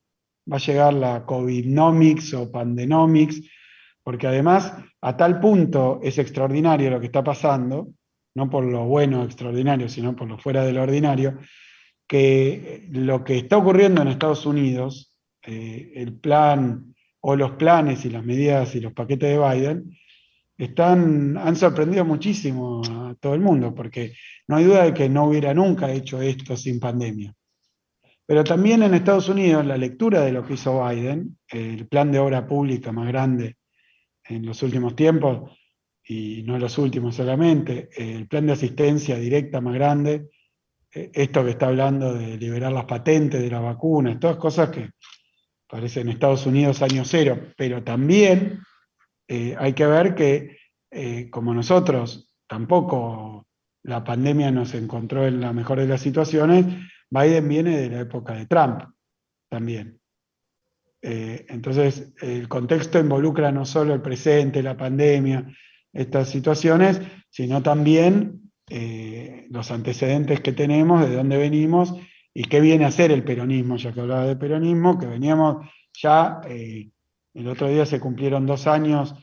[0.52, 3.42] va a llegar la Covidnomics o Pandenomics,
[4.04, 7.90] porque además a tal punto es extraordinario lo que está pasando,
[8.36, 11.40] no por lo bueno extraordinario, sino por lo fuera de lo ordinario,
[12.08, 18.10] que lo que está ocurriendo en Estados Unidos, eh, el plan o los planes y
[18.10, 19.98] las medidas y los paquetes de Biden,
[20.58, 24.14] están, han sorprendido muchísimo a todo el mundo, porque
[24.48, 27.34] no hay duda de que no hubiera nunca hecho esto sin pandemia.
[28.26, 32.20] Pero también en Estados Unidos, la lectura de lo que hizo Biden, el plan de
[32.20, 33.58] obra pública más grande
[34.24, 35.52] en los últimos tiempos,
[36.06, 40.30] y no los últimos solamente, el plan de asistencia directa más grande,
[40.92, 44.92] esto que está hablando de liberar las patentes de las vacunas, todas cosas que
[45.68, 48.60] parecen en Estados Unidos año cero, pero también
[49.28, 50.58] eh, hay que ver que
[50.92, 53.48] eh, como nosotros tampoco
[53.84, 56.66] la pandemia nos encontró en la mejor de las situaciones,
[57.10, 58.84] Biden viene de la época de Trump
[59.50, 60.00] también.
[61.02, 65.46] Eh, entonces, el contexto involucra no solo el presente, la pandemia,
[65.92, 71.94] estas situaciones, sino también eh, los antecedentes que tenemos, de dónde venimos
[72.34, 76.40] y qué viene a ser el peronismo, ya que hablaba de peronismo, que veníamos ya,
[77.34, 79.16] el otro día se cumplieron dos años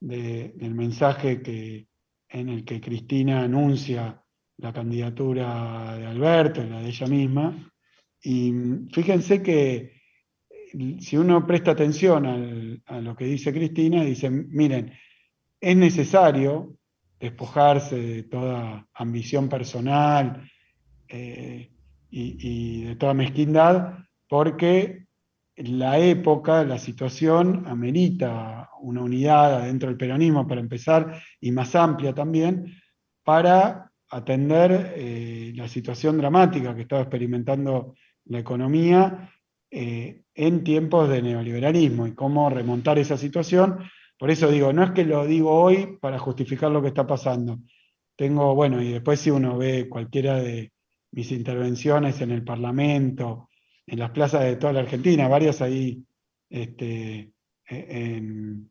[0.00, 1.86] del mensaje
[2.28, 4.22] en el que Cristina anuncia
[4.58, 7.72] la candidatura de Alberto y la de ella misma.
[8.22, 8.52] Y
[8.92, 9.94] fíjense que
[11.00, 14.92] si uno presta atención a lo que dice Cristina, dice, miren,
[15.60, 16.76] es necesario
[17.18, 20.50] despojarse de toda ambición personal
[21.08, 21.70] eh,
[22.10, 23.98] y, de toda mezquindad,
[24.28, 25.03] porque
[25.56, 32.12] la época, la situación amerita una unidad dentro del peronismo para empezar, y más amplia
[32.12, 32.74] también,
[33.22, 37.94] para atender eh, la situación dramática que estaba experimentando
[38.26, 39.30] la economía
[39.70, 43.78] eh, en tiempos de neoliberalismo y cómo remontar esa situación.
[44.18, 47.58] Por eso digo, no es que lo digo hoy para justificar lo que está pasando.
[48.16, 50.72] Tengo, bueno, y después si uno ve cualquiera de
[51.12, 53.48] mis intervenciones en el Parlamento,
[53.86, 56.02] en las plazas de toda la Argentina, varias ahí
[56.48, 57.32] este,
[57.68, 58.70] e, en,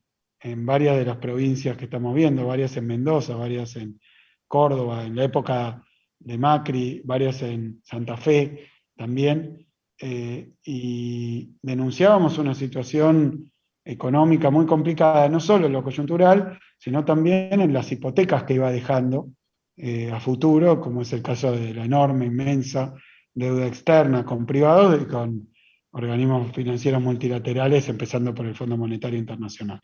[0.66, 4.00] varias de las provincias que estamos viendo, varias en Mendoza, varias en
[4.48, 5.84] Córdoba, en la época
[6.20, 9.66] de Macri, varias en Santa Fe también,
[10.00, 13.52] eh, y denunciábamos una situación
[13.86, 18.72] económica muy complicada, no solo en lo coyuntural, sino también en las hipotecas que iba
[18.72, 19.30] dejando
[19.78, 22.94] eh, a futuro, como es el caso de la enorme, inmensa
[23.34, 25.54] deuda externa con privados y con
[25.92, 29.82] organismos financieros multilaterales, empezando por el Fondo Monetario Internacional.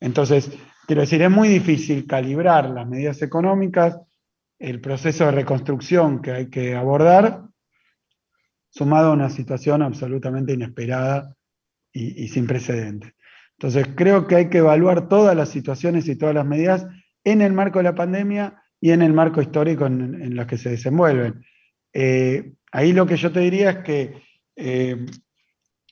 [0.00, 0.50] Entonces,
[0.86, 3.98] quiero decir, es muy difícil calibrar las medidas económicas,
[4.58, 7.44] el proceso de reconstrucción que hay que abordar,
[8.70, 11.36] sumado a una situación absolutamente inesperada
[11.92, 13.12] y, sin precedentes.
[13.58, 16.86] Entonces, creo que hay que evaluar todas las situaciones y todas las medidas
[17.22, 20.70] en el marco de la pandemia y en el marco histórico en, los que se
[20.70, 21.44] desenvuelven.
[21.92, 24.22] Eh, ahí lo que yo te diría es que
[24.56, 25.06] eh,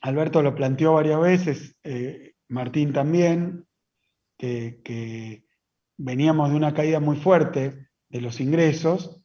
[0.00, 3.66] Alberto lo planteó varias veces, eh, Martín también,
[4.36, 5.44] que,
[6.02, 9.20] veníamos de una caída muy fuerte de los ingresos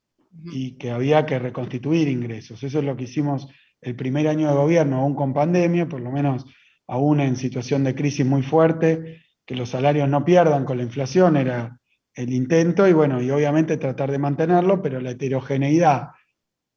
[0.52, 2.62] y que había que reconstituir ingresos.
[2.64, 3.48] Eso es lo que hicimos
[3.80, 6.46] el primer año de gobierno, aún con pandemia, por lo menos
[6.86, 11.38] aún en situación de crisis muy fuerte, que los salarios no pierdan con la inflación,
[11.38, 11.80] era
[12.14, 16.10] el intento, y bueno, y obviamente tratar de mantenerlo, pero la heterogeneidad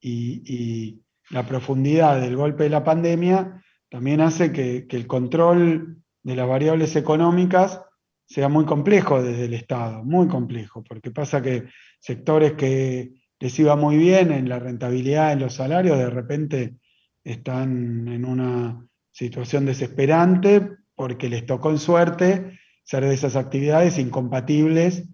[0.01, 6.49] y, la profundidad del golpe de la pandemia también hace que, el control de las
[6.49, 7.83] variables económicas
[8.27, 11.65] sea muy complejo desde el Estado, muy complejo, porque pasa que
[12.01, 16.77] sectores que les iba muy bien en la rentabilidad, en los salarios, de repente
[17.23, 25.09] están en una situación desesperante porque les tocó en suerte ser de esas actividades incompatibles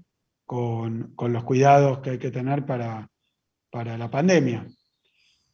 [0.46, 3.10] con, los cuidados que hay que tener para,
[3.74, 4.68] para la pandemia.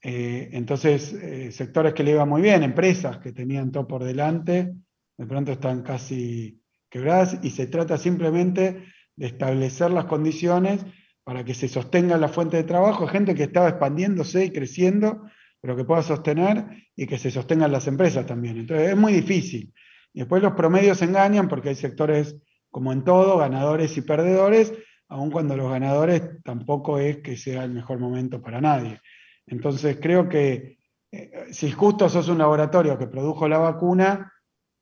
[0.03, 4.75] Eh, entonces, eh, sectores que le iba muy bien, empresas que tenían todo por delante,
[5.17, 8.85] de pronto están casi quebradas y se trata simplemente
[9.17, 10.85] de establecer las condiciones
[11.25, 15.23] para que se sostenga la fuente de trabajo, gente que estaba expandiéndose y creciendo,
[15.63, 18.59] pero que pueda sostener y que se sostengan las empresas también.
[18.59, 19.73] Entonces es muy difícil.
[20.13, 22.37] Después los promedios engañan porque hay sectores,
[22.71, 24.75] como en todo, ganadores y perdedores,
[25.11, 29.01] aun cuando los ganadores tampoco es que sea el mejor momento para nadie.
[29.47, 30.79] Entonces creo que
[31.13, 34.33] eh, si justo sos un laboratorio que produjo la vacuna,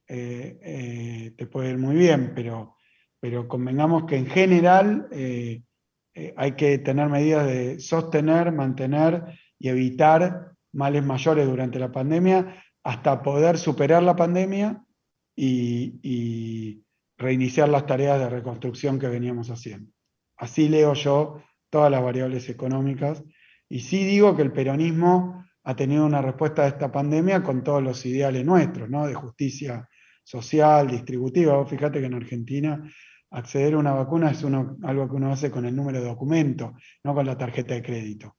[0.06, 2.76] eh, eh, te puede ir muy bien, pero,
[3.20, 5.06] pero convengamos que en general
[6.18, 12.64] eh, hay que tener medidas de sostener, mantener y evitar males mayores durante la pandemia
[12.82, 14.82] hasta poder superar la pandemia
[15.36, 16.82] y,
[17.20, 19.90] reiniciar las tareas de reconstrucción que veníamos haciendo.
[20.38, 23.22] Así leo yo todas las variables económicas
[23.68, 27.82] y sí digo que el peronismo ha tenido una respuesta a esta pandemia con todos
[27.82, 29.06] los ideales nuestros, ¿no?
[29.06, 29.86] de justicia
[30.24, 31.64] social, distributiva.
[31.66, 32.82] fíjate que en Argentina
[33.30, 36.74] acceder a una vacuna es algo que uno hace con el número de documento,
[37.04, 38.36] no con la tarjeta de crédito.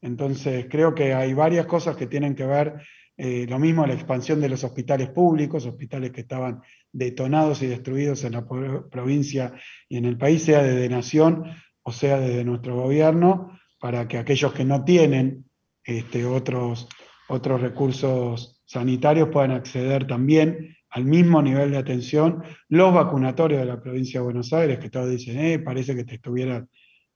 [0.00, 2.80] Entonces, creo que hay varias cosas que tienen que ver,
[3.16, 6.62] eh, lo mismo la expansión de los hospitales públicos, hospitales que estaban
[6.92, 9.54] detonados y destruidos en la provincia
[9.88, 11.44] y en el país, sea desde Nación
[11.82, 15.46] o sea desde nuestro gobierno, para que aquellos que no tienen
[15.82, 16.88] este, otros,
[17.28, 23.80] otros recursos sanitarios puedan acceder también al mismo nivel de atención los vacunatorios de la
[23.80, 26.64] provincia de Buenos Aires, que todos dicen, eh, parece que te estuvieras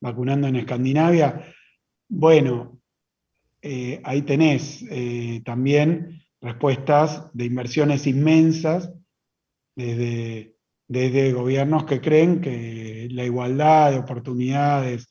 [0.00, 1.44] vacunando en Escandinavia.
[2.08, 2.80] Bueno,
[3.60, 8.92] eh, ahí tenés eh, también respuestas de inversiones inmensas
[9.74, 10.56] desde,
[10.88, 15.08] desde gobiernos que creen que la igualdad de oportunidades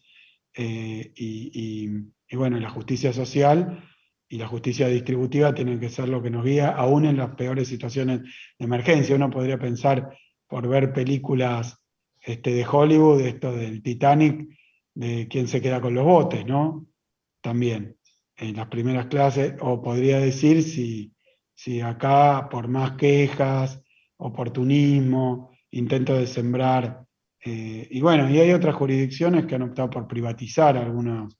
[0.55, 1.87] eh, y,
[2.35, 3.83] bueno, la justicia social
[4.27, 7.67] y la justicia distributiva tienen que ser lo que nos guía, aún en las peores
[7.67, 9.15] situaciones de emergencia.
[9.15, 11.77] Uno podría pensar, por ver películas
[12.21, 14.47] este, de Hollywood, esto del Titanic,
[14.95, 16.87] de quién se queda con los botes, ¿no?
[17.41, 17.97] También,
[18.35, 21.13] en las primeras clases, o podría decir si,
[21.53, 23.82] si acá, por más quejas,
[24.25, 27.03] oportunismo, intento de sembrar
[27.45, 31.37] eh, y bueno, y hay otras jurisdicciones que han optado por privatizar algunos,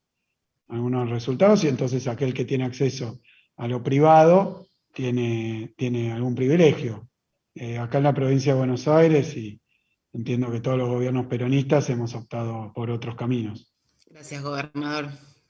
[0.67, 3.21] algunos resultados y entonces aquel que tiene acceso
[3.55, 7.07] a lo privado tiene, tiene algún privilegio.
[7.55, 9.61] Eh, acá en la provincia de Buenos Aires, y
[10.11, 13.73] entiendo que todos los gobiernos peronistas hemos optado por otros caminos.
[14.07, 15.09] Gracias, gobernador.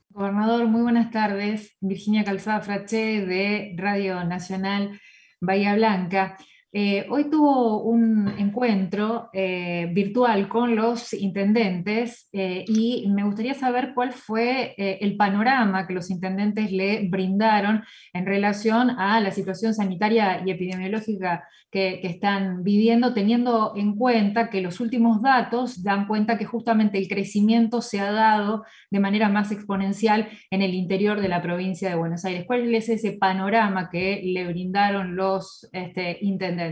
[0.10, 1.76] Gobernador, muy buenas tardes.
[1.80, 5.00] Virginia Calzada Fraché de Radio Nacional
[5.40, 6.38] Bahía Blanca.
[6.76, 13.92] Eh, hoy tuvo un encuentro eh, virtual con los intendentes eh, y me gustaría saber
[13.94, 20.42] cuál fue el panorama que los intendentes le brindaron en relación a la situación sanitaria
[20.44, 26.46] y epidemiológica que, están viviendo, teniendo en cuenta que los últimos datos dan cuenta que
[26.46, 31.42] justamente el crecimiento se ha dado de manera más exponencial en el interior de la
[31.42, 32.46] provincia de Buenos Aires.
[32.46, 36.63] ¿Cuál es ese panorama que le brindaron los este, intendentes?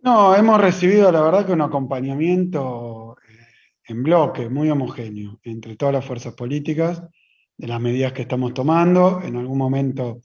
[0.00, 3.46] No, hemos recibido la verdad que un acompañamiento eh,
[3.88, 7.02] en bloque, muy homogéneo, entre todas las fuerzas políticas,
[7.56, 9.20] de las medidas que estamos tomando.
[9.22, 10.20] En algún momento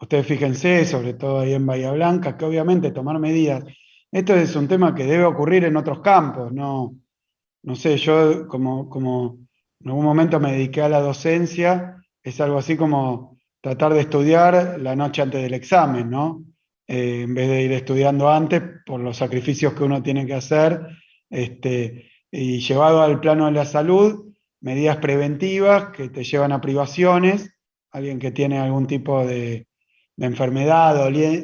[0.00, 3.64] Ustedes fíjense, sobre todo ahí en Bahía Blanca, que obviamente tomar medidas,
[4.10, 6.96] esto es un tema que debe ocurrir en otros campos, no,
[7.62, 9.38] no sé, yo como, como
[9.78, 14.80] en algún momento me dediqué a la docencia, es algo así como tratar de estudiar
[14.80, 16.44] la noche antes del examen, ¿no?
[16.92, 20.80] Eh, en vez de ir estudiando antes por los sacrificios que uno tiene que hacer,
[21.30, 27.56] este, y llevado al plano de la salud, medidas preventivas que te llevan a privaciones,
[27.92, 29.68] alguien que tiene algún tipo de,
[30.16, 30.96] enfermedad,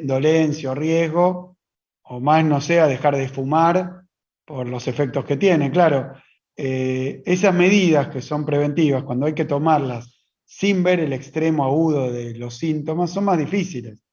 [0.03, 1.57] dolencia o riesgo,
[2.03, 4.01] o más no sea dejar de fumar
[4.45, 5.71] por los efectos que tiene.
[5.71, 6.11] Claro,
[6.57, 12.11] eh, esas medidas que son preventivas, cuando hay que tomarlas sin ver el extremo agudo
[12.11, 14.06] de los síntomas, son más difíciles.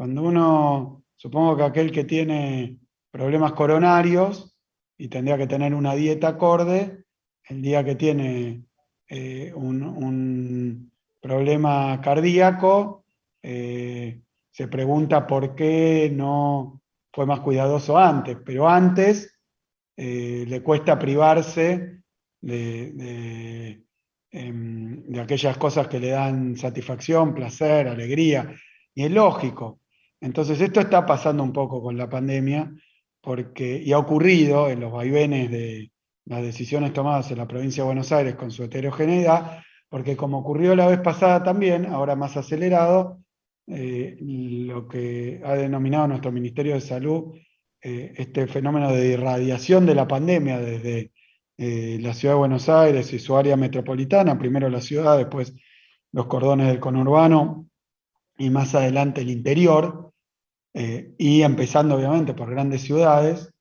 [0.00, 2.78] Cuando uno, supongo que aquel que tiene
[3.10, 4.56] problemas coronarios
[4.96, 7.04] y tendría que tener una dieta acorde,
[7.46, 8.64] el día que tiene
[9.06, 10.90] eh, un
[11.20, 13.04] problema cardíaco,
[13.42, 16.80] eh, se pregunta por qué no
[17.12, 19.38] fue más cuidadoso antes, pero antes
[19.98, 22.00] eh, le cuesta privarse
[22.40, 22.96] em,
[25.02, 28.50] de, aquellas cosas que le dan satisfacción, placer, alegría,
[28.94, 29.80] y es lógico.
[30.20, 32.72] Entonces esto está pasando un poco con la pandemia,
[33.20, 35.90] porque, y ha ocurrido en los vaivenes de
[36.26, 40.74] las decisiones tomadas en la provincia de Buenos Aires con su heterogeneidad, porque como ocurrió
[40.76, 43.18] la vez pasada también, ahora más acelerado,
[43.66, 47.34] eh, lo que ha denominado nuestro Ministerio de Salud
[47.82, 51.12] eh, este fenómeno de irradiación de la pandemia desde
[51.56, 55.54] eh, la ciudad de Buenos Aires y su área metropolitana, primero la ciudad, después
[56.12, 57.68] los cordones del conurbano
[58.36, 60.09] y más adelante el interior,
[60.72, 63.52] y empezando obviamente por grandes ciudades.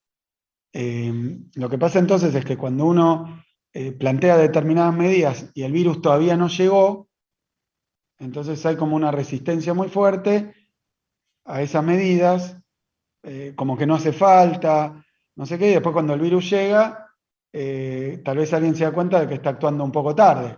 [0.74, 3.44] lo que pasa entonces es que cuando uno
[3.98, 7.10] plantea determinadas medidas y el virus todavía no llegó,
[8.20, 10.54] entonces hay como una resistencia muy fuerte
[11.46, 12.58] a esas medidas,
[13.24, 15.04] eh, como que no hace falta,
[15.36, 17.08] no sé qué, y después cuando el virus llega,
[17.52, 20.58] eh, tal vez alguien se da cuenta de que está actuando un poco tarde.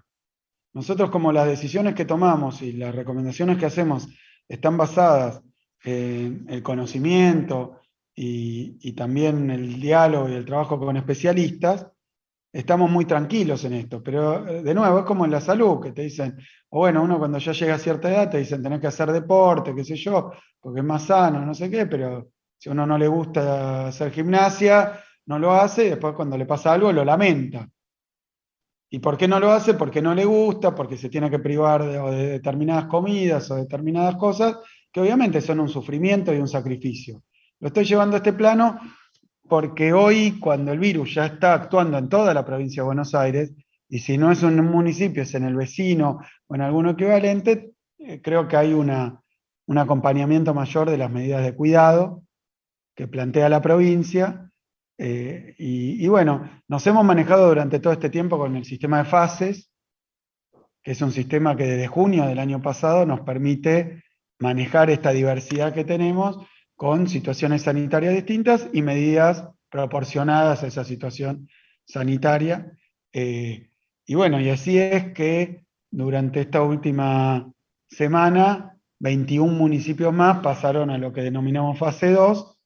[0.73, 4.07] Nosotros como las decisiones que tomamos y las recomendaciones que hacemos
[4.47, 5.41] están basadas
[5.83, 7.79] en el conocimiento
[8.15, 11.87] y, también el diálogo y el trabajo con especialistas,
[12.53, 15.91] estamos muy tranquilos en esto, pero eh, de nuevo es como en la salud, que
[15.91, 16.37] te dicen,
[16.69, 19.73] o bueno, uno cuando ya llega a cierta edad te dicen tenés que hacer deporte,
[19.73, 22.97] qué sé yo, porque es más sano, no sé qué, pero si a uno no
[22.97, 27.67] le gusta hacer gimnasia, no lo hace y después cuando le pasa algo lo lamenta.
[28.93, 29.75] ¿Y por qué no lo hace?
[29.75, 34.57] Porque no le gusta, porque se tiene que privar de determinadas comidas o determinadas cosas,
[34.91, 37.23] que obviamente son un sufrimiento y un sacrificio.
[37.59, 38.79] Lo estoy llevando a este plano
[39.47, 43.53] porque hoy cuando el virus ya está actuando en toda la provincia de Buenos Aires,
[43.89, 47.73] y si no es en un municipio, es en el vecino o en alguno equivalente,
[47.97, 49.21] eh, creo que hay una,
[49.67, 52.23] un acompañamiento mayor de las medidas de cuidado
[52.95, 54.49] que plantea la provincia.
[54.97, 59.71] Eh, y, bueno, nos hemos manejado durante todo este tiempo con el sistema de fases,
[60.83, 64.03] que es un sistema que desde junio del año pasado nos permite
[64.41, 71.47] manejar esta diversidad que tenemos con situaciones sanitarias distintas y medidas proporcionadas a esa situación
[71.85, 72.73] sanitaria.
[73.13, 73.69] Eh,
[74.05, 77.51] y bueno, y así es que durante esta última
[77.87, 82.57] semana, 21 municipios más pasaron a lo que denominamos fase 2,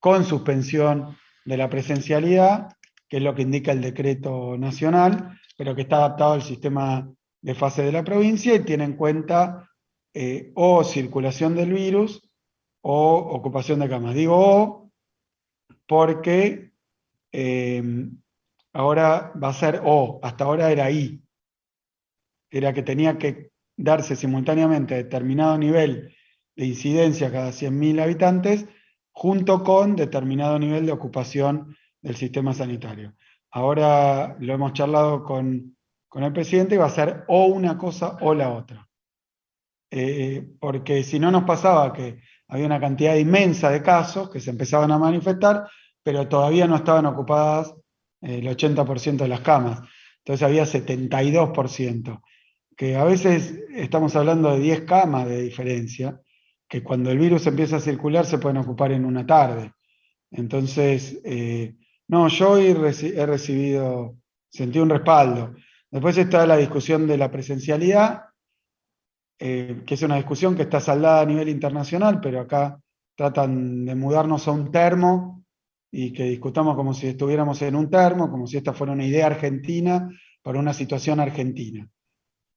[0.00, 2.68] con suspensión de la presencialidad,
[3.08, 7.08] que es lo que indica el decreto nacional, pero que está adaptado al sistema
[7.40, 9.69] de fase de la provincia y tiene en cuenta
[10.14, 12.22] eh, o circulación del virus
[12.82, 14.14] o ocupación de camas.
[14.14, 14.90] Digo O
[15.86, 16.72] porque
[17.32, 17.82] eh,
[18.72, 21.22] ahora va a ser O, hasta ahora era I.
[22.50, 26.14] Era que tenía que darse simultáneamente determinado nivel
[26.56, 28.66] de incidencia cada 100.000 habitantes
[29.12, 33.14] junto con determinado nivel de ocupación del sistema sanitario.
[33.50, 35.76] Ahora lo hemos charlado con,
[36.14, 38.89] el presidente y va a ser o una cosa o la otra.
[39.90, 44.50] Eh, porque si no nos pasaba que había una cantidad inmensa de casos que se
[44.50, 45.68] empezaban a manifestar,
[46.02, 47.74] pero todavía no estaban ocupadas
[48.20, 49.80] el 80% de las camas.
[50.18, 52.22] Entonces había 72%,
[52.76, 56.20] que a veces estamos hablando de 10 camas de diferencia,
[56.68, 59.72] que cuando el virus empieza a circular se pueden ocupar en una tarde.
[60.30, 61.74] Entonces, eh,
[62.06, 64.16] no, yo hoy he recibido,
[64.48, 65.54] sentí un respaldo.
[65.90, 68.29] Después está la discusión de la presencialidad,
[69.42, 72.78] eh, que es una discusión que está saldada a nivel internacional, pero acá
[73.16, 75.42] tratan de mudarnos a un termo
[75.90, 79.26] y que discutamos como si estuviéramos en un termo, como si esta fuera una idea
[79.26, 80.10] argentina
[80.42, 81.88] para una situación argentina.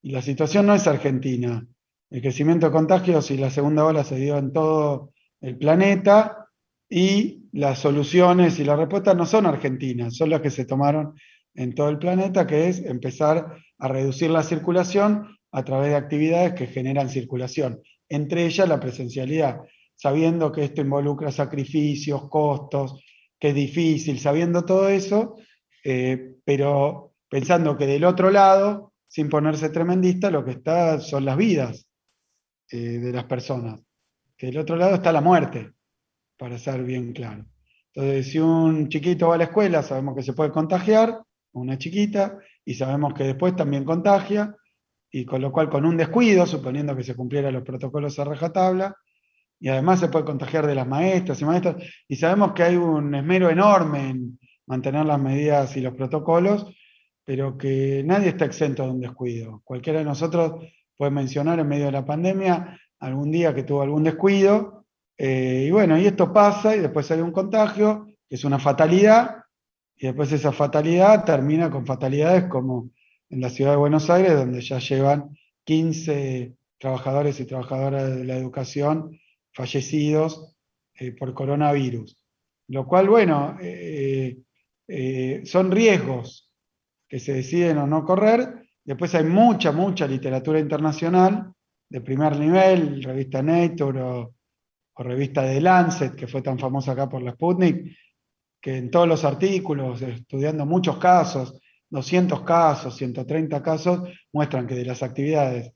[0.02, 1.66] Y la situación no es argentina.
[2.10, 6.48] El crecimiento de contagios y la segunda ola se dio en todo el planeta
[6.88, 11.14] y las soluciones y las respuestas no son argentinas, son las que se tomaron
[11.54, 16.54] en todo el planeta, que es empezar a reducir la circulación a través de actividades
[16.54, 19.60] que generan circulación, entre ellas la presencialidad,
[19.94, 23.00] sabiendo que esto involucra sacrificios, costos,
[23.38, 25.36] que es difícil, sabiendo todo eso,
[25.84, 31.36] eh, pero pensando que del otro lado, sin ponerse tremendista, lo que está son las
[31.36, 31.86] vidas
[32.72, 33.80] eh, de las personas,
[34.36, 35.70] que del otro lado está la muerte,
[36.36, 37.46] para ser bien claro.
[37.94, 42.38] Entonces, si un chiquito va a la escuela, sabemos que se puede contagiar, una chiquita,
[42.64, 44.56] y sabemos que después también contagia,
[45.16, 48.96] y con lo cual con un descuido, suponiendo que se cumplieran los protocolos a rajatabla,
[49.60, 51.76] y además se puede contagiar de las maestras y maestras,
[52.08, 56.66] y sabemos que hay un esmero enorme en mantener las medidas y los protocolos,
[57.24, 59.62] pero que nadie está exento de un descuido.
[59.62, 60.64] Cualquiera de nosotros
[60.96, 64.84] puede mencionar en medio de la pandemia algún día que tuvo algún descuido,
[65.16, 69.44] eh, y bueno, y esto pasa y después hay un contagio, que es una fatalidad,
[69.94, 72.90] y después esa fatalidad termina con fatalidades como
[73.30, 78.36] en la ciudad de Buenos Aires, donde ya llevan 15 trabajadores y trabajadoras de la
[78.36, 79.18] educación
[79.52, 80.54] fallecidos
[80.94, 82.18] eh, por coronavirus.
[82.68, 84.38] Lo cual, bueno, eh,
[84.88, 86.50] eh, son riesgos
[87.08, 88.66] que se deciden o no correr.
[88.84, 91.52] Después hay mucha, mucha literatura internacional
[91.88, 94.34] de primer nivel, revista Nature o,
[94.96, 97.96] revista de Lancet, que fue tan famosa acá por la Sputnik,
[98.60, 101.60] que en todos los artículos, estudiando muchos casos,
[101.90, 105.72] 200 casos, 130 casos, muestran que de las actividades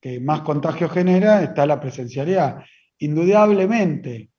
[0.00, 2.64] que más contagio genera está la presencialidad.
[2.98, 4.30] Indudablemente,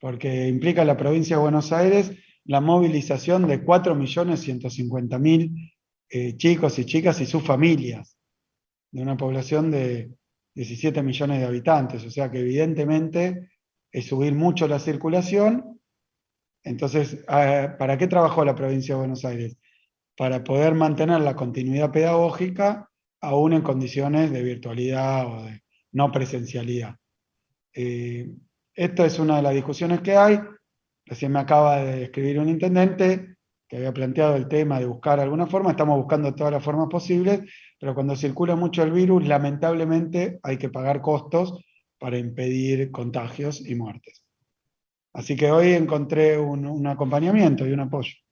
[0.00, 2.12] porque implica la provincia de Buenos Aires
[2.46, 5.72] la movilización de 4.150.000
[6.10, 8.16] eh, chicos y chicas y sus familias,
[8.90, 10.10] de una población de
[10.54, 12.04] 17 millones de habitantes.
[12.04, 13.50] O sea que evidentemente
[13.90, 15.80] es subir mucho la circulación.
[16.62, 19.56] Entonces, ah, ¿para qué trabajó la provincia de Buenos Aires?
[20.16, 22.88] Para poder mantener la continuidad pedagógica
[23.20, 25.62] aún en condiciones de virtualidad o de
[25.92, 26.96] no presencialidad.
[27.72, 28.30] Eh,
[28.74, 30.40] esta es una de las discusiones que hay.
[31.06, 33.36] Recién me acaba de escribir un intendente
[33.68, 35.70] que había planteado el tema de buscar alguna forma.
[35.70, 37.40] Estamos buscando todas las formas posibles,
[37.78, 41.64] pero cuando circula mucho el virus, lamentablemente hay que pagar costos
[41.98, 44.24] para impedir contagios y muertes.
[45.12, 48.23] Así que hoy encontré un acompañamiento y un apoyo.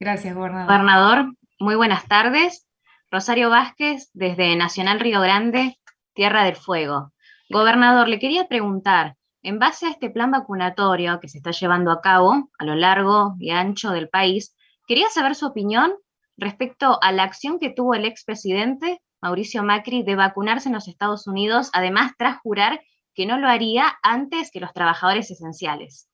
[0.00, 0.66] Gracias, gobernador.
[0.66, 2.66] Gobernador, muy buenas tardes.
[3.10, 5.78] Rosario Vázquez, desde Nacional Río Grande,
[6.14, 7.12] Tierra del Fuego.
[7.50, 12.00] Gobernador, le quería preguntar, en base a este plan vacunatorio que se está llevando a
[12.00, 14.54] cabo a lo largo y ancho del país,
[14.86, 15.94] quería saber su opinión
[16.36, 21.26] respecto a la acción que tuvo el expresidente Mauricio Macri de vacunarse en los Estados
[21.26, 22.80] Unidos, además tras jurar
[23.14, 26.07] que no lo haría antes que los trabajadores esenciales.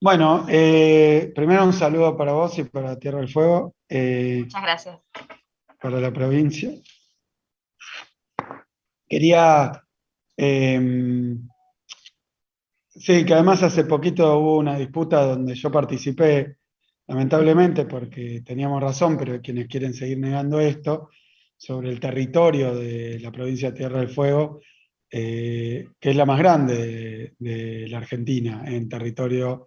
[0.00, 3.74] Bueno, eh, primero un saludo para vos y para Tierra del Fuego.
[3.88, 4.98] Eh, Muchas gracias.
[5.80, 6.70] Para la provincia.
[9.08, 9.86] Quería
[10.36, 11.48] Em,
[12.88, 16.58] sí, que además hace poquito hubo una disputa donde yo participé,
[17.06, 21.10] lamentablemente, porque teníamos razón, pero hay quienes quieren seguir negando esto,
[21.56, 24.60] sobre el territorio de la provincia de Tierra del Fuego,
[25.10, 29.66] eh, que es la más grande de, la Argentina en territorio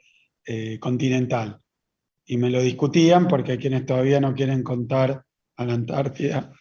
[0.51, 1.61] eh, continental.
[2.25, 5.23] Y me lo discutían porque hay quienes todavía no quieren contar
[5.57, 6.51] a la Antártida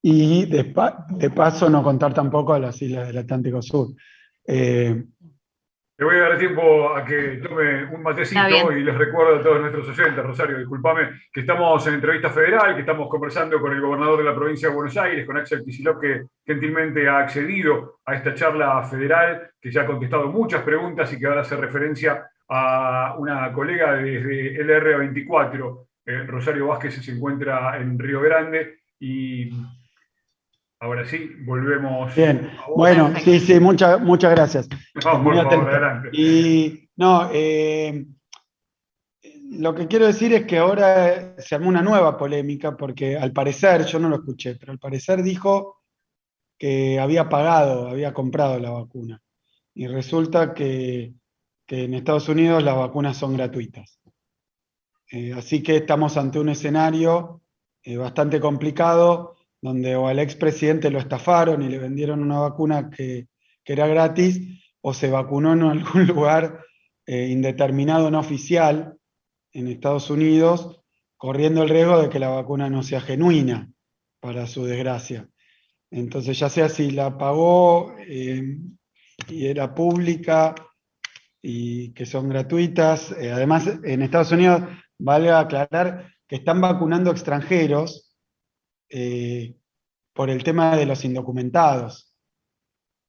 [0.00, 3.94] y de, paso no contar tampoco a las islas del Atlántico Sur.
[4.46, 5.04] Eh,
[5.98, 9.60] le voy a dar tiempo a que tome un matecito y les recuerdo a todos
[9.60, 14.18] nuestros oyentes, Rosario, discúlpame, que estamos en entrevista federal, que estamos conversando con el gobernador
[14.18, 18.34] de la provincia de Buenos Aires, con Axel Kicillof, que gentilmente ha accedido a esta
[18.34, 23.52] charla federal, que ya ha contestado muchas preguntas y que ahora hace referencia a una
[23.52, 29.50] colega desde LR24, eh, Rosario Vázquez, se encuentra en Río Grande y
[30.82, 32.12] Ahora sí, volvemos.
[32.16, 34.68] Bien, bueno, sí, sí, muchas muchas gracias.
[34.92, 36.08] por favor, adelante.
[36.12, 38.04] Y no, eh,
[39.52, 43.84] lo que quiero decir es que ahora se armó una nueva polémica, porque al parecer,
[43.84, 45.84] yo no lo escuché, pero al parecer dijo
[46.58, 49.22] que había pagado, había comprado la vacuna.
[49.74, 51.14] Y resulta que,
[51.68, 54.00] en Estados Unidos las vacunas son gratuitas.
[55.12, 57.40] Eh, así que estamos ante un escenario
[57.84, 63.28] eh, bastante complicado donde o al expresidente lo estafaron y le vendieron una vacuna que,
[63.64, 66.64] era gratis, o se vacunó en algún lugar
[67.06, 68.98] eh, indeterminado no oficial
[69.52, 70.82] en Estados Unidos,
[71.16, 73.72] corriendo el riesgo de que la vacuna no sea genuina,
[74.20, 75.28] para su desgracia.
[75.90, 78.56] Entonces, ya sea si la pagó eh,
[79.28, 80.54] y era pública
[81.40, 84.62] y que son gratuitas, eh, además en Estados Unidos,
[84.98, 88.11] vale aclarar que están vacunando extranjeros,
[88.94, 89.56] eh,
[90.12, 92.14] por el tema de los indocumentados,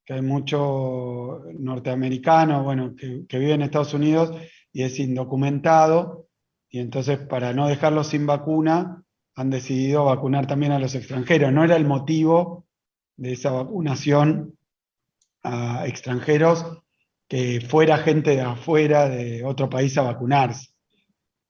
[0.06, 4.34] que hay mucho norteamericano bueno, que, vive en Estados Unidos
[4.72, 6.30] y es indocumentado,
[6.70, 9.04] y entonces para no dejarlos sin vacuna,
[9.36, 11.52] han decidido vacunar también a los extranjeros.
[11.52, 12.66] No era el motivo
[13.18, 14.58] de esa vacunación
[15.44, 16.66] a extranjeros
[17.28, 20.70] que fuera gente de afuera, de otro país a vacunarse.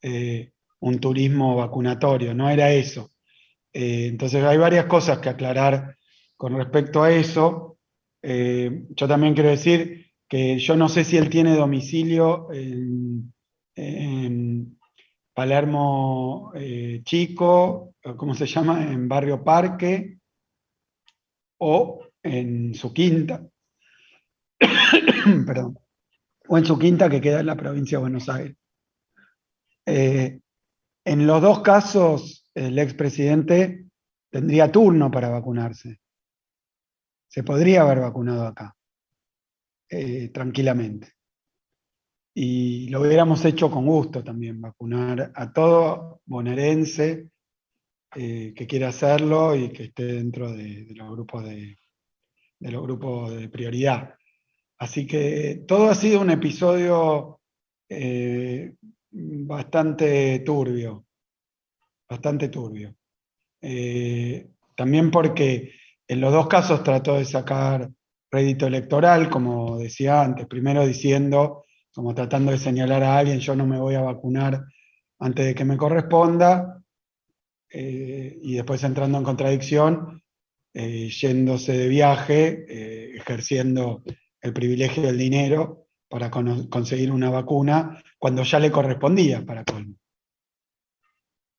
[0.02, 3.13] Eh, un turismo vacunatorio, no era eso.
[3.74, 5.98] Eh, entonces hay varias cosas que aclarar
[6.38, 7.80] con respecto a eso.
[8.22, 13.34] Eh, yo también quiero decir que yo no sé si él tiene domicilio en,
[15.36, 18.84] Palermo eh, Chico, ¿cómo se llama?
[18.84, 20.20] En Barrio Parque
[21.58, 23.44] o en su quinta.
[25.48, 25.80] Perdón.
[26.48, 28.56] O en su quinta que queda en la provincia de Buenos Aires.
[29.88, 30.42] en
[31.28, 33.86] los dos casos el expresidente
[34.30, 36.00] tendría turno para vacunarse.
[37.28, 38.76] Se podría haber vacunado acá,
[39.90, 41.14] eh, tranquilamente.
[42.36, 47.30] Y lo hubiéramos hecho con gusto también, vacunar a todo bonaerense
[48.16, 51.78] eh, que quiera hacerlo y que esté dentro de, los grupos de,
[52.60, 54.16] los grupos de prioridad.
[54.80, 57.40] Así que todo ha sido un episodio
[57.88, 58.74] eh,
[59.12, 61.06] bastante turbio
[62.14, 62.96] bastante turbio.
[63.62, 65.74] Eh, también porque
[66.08, 67.90] en los dos casos trató de sacar
[68.32, 73.66] rédito electoral, como decía antes, primero diciendo, como tratando de señalar a alguien, yo no
[73.66, 74.64] me voy a vacunar
[75.20, 76.82] antes de que me corresponda,
[77.70, 80.24] eh, y después entrando en contradicción,
[80.74, 84.04] eh, yéndose de viaje, ejerciendo
[84.42, 89.83] el privilegio del dinero para conseguir una vacuna cuando ya le correspondía para colmo.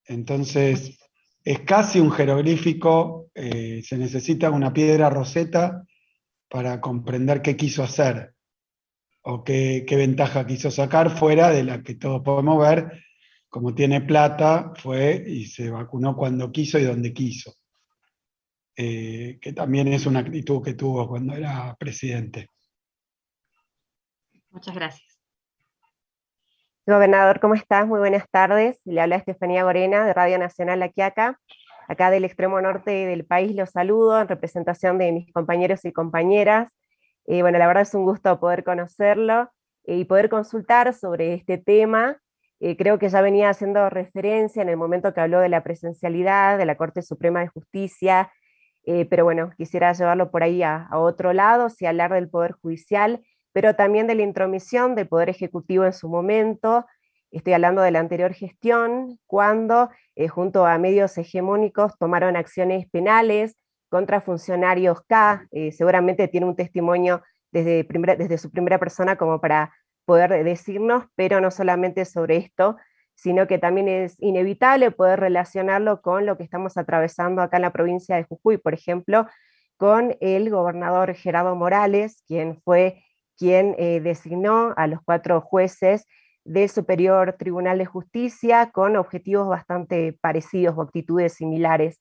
[0.06, 0.98] Entonces,
[1.44, 5.84] es casi un jeroglífico, eh, se necesita una piedra roseta
[6.48, 8.34] para comprender qué quiso hacer
[9.22, 13.04] o qué, ventaja quiso sacar fuera de la que todos podemos ver,
[13.48, 17.54] como tiene plata, fue y se vacunó cuando quiso y donde quiso,
[18.76, 22.48] eh, que también es una actitud que tuvo cuando era presidente.
[24.50, 25.13] Muchas gracias.
[26.86, 27.86] Gobernador, ¿cómo estás?
[27.86, 28.78] Muy buenas tardes.
[28.84, 31.40] Le habla Estefanía Gorena de Radio Nacional aquí acá.
[31.88, 36.76] Acá del extremo norte del país los saludo en representación de mis compañeros y compañeras.
[37.26, 39.50] Eh, bueno, la verdad es un gusto poder conocerlo
[39.84, 42.18] eh, y poder consultar sobre este tema.
[42.60, 46.58] Eh, creo que ya venía haciendo referencia en el momento que habló de la presencialidad
[46.58, 48.30] de la Corte Suprema de Justicia,
[49.08, 53.22] pero bueno, quisiera llevarlo por ahí a otro lado, si hablar del Poder Judicial
[53.54, 56.86] pero también de la intromisión del Poder Ejecutivo en su momento.
[57.30, 63.56] Estoy hablando de la anterior gestión, cuando eh, junto a medios hegemónicos tomaron acciones penales
[63.88, 67.86] contra funcionarios K, eh, seguramente tiene un testimonio desde,
[68.18, 69.72] desde su primera persona como para
[70.04, 72.76] poder decirnos, pero no solamente sobre esto,
[73.14, 77.72] sino que también es inevitable poder relacionarlo con lo que estamos atravesando acá en la
[77.72, 79.28] provincia de Jujuy, por ejemplo,
[79.76, 83.03] con el gobernador Gerardo Morales, quien fue
[83.36, 86.06] quien eh, designó a los cuatro jueces
[86.44, 91.98] del Superior Tribunal de Justicia con objetivos bastante parecidos o actitudes similares.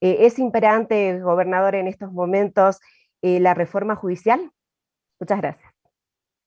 [0.00, 2.80] Eh, ¿Es imperante, gobernador, en estos momentos
[3.22, 4.50] eh, la reforma judicial?
[5.20, 5.72] Muchas gracias.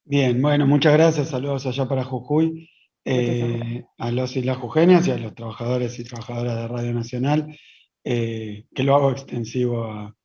[0.04, 1.30] Bien, bueno, muchas gracias.
[1.30, 2.70] Saludos allá para Jujuy,
[3.06, 7.58] eh, a los y las jujeñas y a los trabajadores y trabajadoras de Radio Nacional,
[8.04, 10.16] que lo hago extensivo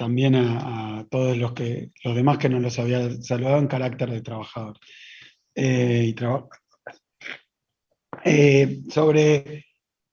[0.00, 4.22] también a, todos los, que, los demás que no los había saludado en carácter de
[4.22, 4.78] trabajador.
[5.54, 6.14] y
[8.88, 9.66] sobre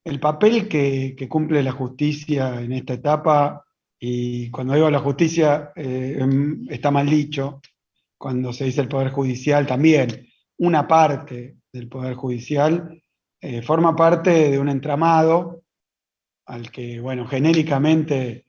[0.03, 3.63] el papel que, cumple la justicia en esta etapa,
[3.97, 7.61] y cuando digo la justicia eh, em, está mal dicho,
[8.17, 10.27] cuando se dice el Poder Judicial también,
[10.57, 13.01] una parte del Poder Judicial
[13.39, 15.61] eh, forma parte de un entramado
[16.45, 18.46] al que, bueno, genéricamente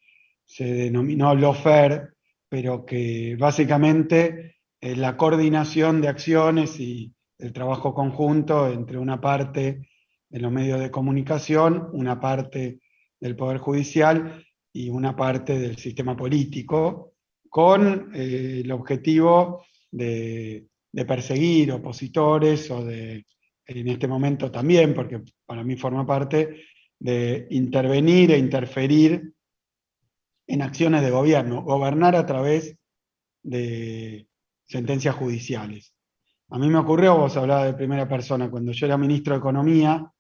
[0.49, 2.09] se denominó lawfare,
[2.49, 9.87] pero que básicamente es la coordinación de acciones y el trabajo conjunto entre una parte
[10.29, 12.81] de los medios de comunicación, una parte
[13.21, 14.43] del Poder Judicial
[14.73, 17.13] y una parte del sistema político,
[17.51, 20.67] con eh, el objetivo de,
[21.07, 23.25] perseguir opositores o de,
[23.67, 26.63] en este momento también, porque para mí forma parte,
[26.99, 29.33] de intervenir e interferir
[30.49, 32.77] en acciones de gobierno, gobernar a través
[33.43, 34.27] de
[34.65, 35.95] sentencias judiciales.
[36.49, 40.11] A mí me ocurrió, vos hablabas de primera persona, cuando yo era ministro de Economía,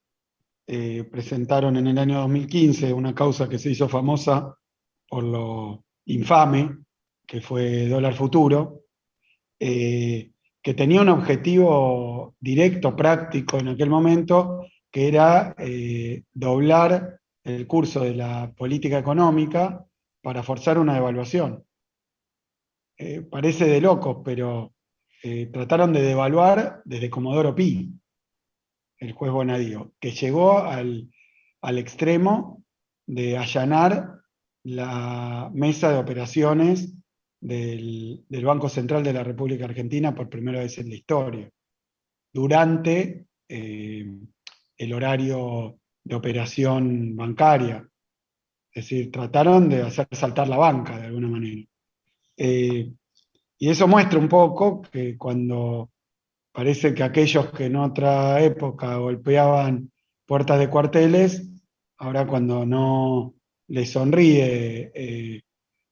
[0.66, 4.54] eh, presentaron en el año 2015 una causa que se hizo famosa
[5.08, 6.76] por lo infame,
[7.26, 8.82] que fue dólar futuro,
[9.58, 17.66] eh, que tenía un objetivo directo, práctico en aquel momento, que era eh, doblar el
[17.66, 19.87] curso de la política económica
[20.28, 21.64] para forzar una devaluación.
[23.30, 24.74] parece de locos, pero
[25.50, 27.98] trataron de devaluar desde Comodoro Pi,
[28.98, 31.08] el juez Bonadío, que llegó al,
[31.62, 32.62] extremo
[33.06, 34.20] de allanar
[34.64, 36.92] la mesa de operaciones
[37.40, 41.48] del, Banco Central de la República Argentina por primera vez en la historia,
[42.34, 44.06] durante eh,
[44.76, 47.88] el horario de operación bancaria.
[48.78, 51.62] Es decir, trataron de hacer saltar la banca de alguna manera.
[52.36, 52.92] Eh,
[53.58, 55.90] y eso muestra un poco que cuando
[56.58, 59.92] Parece que aquellos que en otra época golpeaban
[60.26, 61.48] puertas de cuarteles,
[61.98, 63.34] ahora cuando no
[63.68, 65.42] les sonríe eh,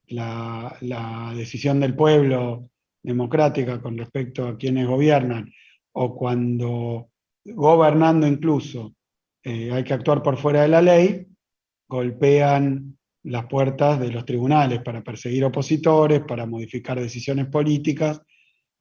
[0.09, 2.71] la, decisión del pueblo
[3.01, 5.53] democrática con respecto a quienes gobiernan,
[5.93, 7.11] o cuando
[7.45, 8.93] gobernando incluso
[9.45, 11.29] eh, hay que actuar por fuera de la ley,
[11.89, 18.21] golpean las puertas de los tribunales para perseguir opositores, para modificar decisiones políticas,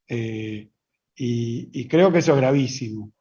[0.08, 0.70] eh,
[1.18, 3.12] y, creo que eso es gravísimo.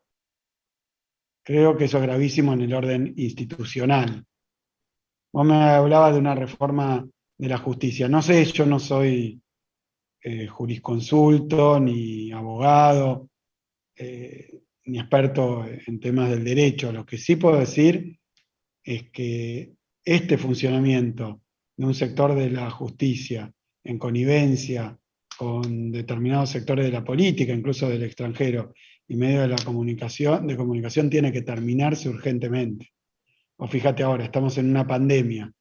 [1.45, 4.25] Creo que eso es gravísimo en el orden institucional.
[5.33, 7.07] Vos me hablabas de una reforma
[7.39, 8.09] de la justicia.
[8.09, 9.41] No sé, yo no soy
[10.23, 13.29] eh, jurisconsulto, ni abogado,
[13.97, 16.93] eh, ni experto en temas del derecho.
[16.93, 18.19] Lo que sí puedo decir
[18.85, 19.73] es que
[20.05, 21.41] este funcionamiento
[21.77, 24.99] de un sector de la justicia en connivencia
[25.37, 28.75] con determinados sectores de la política, incluso del extranjero,
[29.09, 32.93] y medio de la comunicación, de comunicación tiene que terminarse urgentemente.
[33.57, 35.53] O fíjate ahora, estamos en una pandemia,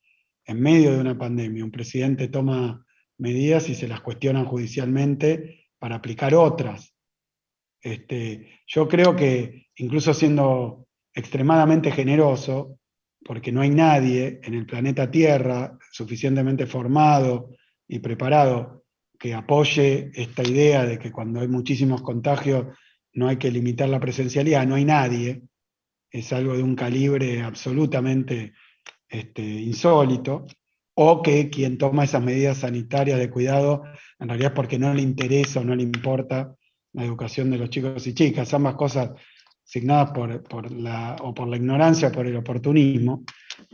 [0.45, 2.85] en medio de una pandemia, un presidente toma
[3.17, 6.93] medidas y se las cuestionan judicialmente para aplicar otras.
[7.81, 12.79] Este, yo creo que incluso siendo extremadamente generoso,
[13.25, 17.51] porque no hay nadie en el planeta Tierra suficientemente formado
[17.87, 18.83] y preparado
[19.17, 22.67] que apoye esta idea de que cuando hay muchísimos contagios
[23.13, 25.43] no hay que limitar la presencialidad, no hay nadie,
[26.11, 28.53] es algo de un calibre absolutamente
[29.07, 30.45] este, insólito,
[30.95, 33.83] o que quien toma esas medidas sanitarias de cuidado
[34.19, 36.55] en realidad es porque no le interesa o no le importa
[36.93, 39.11] la educación de los chicos y chicas, ambas cosas
[39.73, 43.23] asignadas por, la, o por la ignorancia por el oportunismo,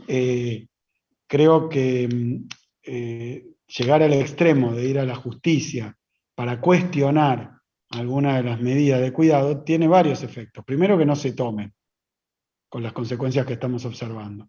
[0.08, 0.66] eh,
[1.26, 2.48] creo que mm,
[2.84, 5.94] eh, llegar al extremo de ir a la justicia
[6.34, 7.52] para cuestionar
[7.90, 10.64] alguna de las medidas de cuidado tiene varios efectos.
[10.64, 11.74] Primero, que no se tomen
[12.70, 14.48] con las consecuencias que estamos observando.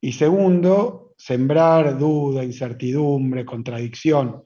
[0.00, 4.44] Y segundo, sembrar duda, incertidumbre, contradicción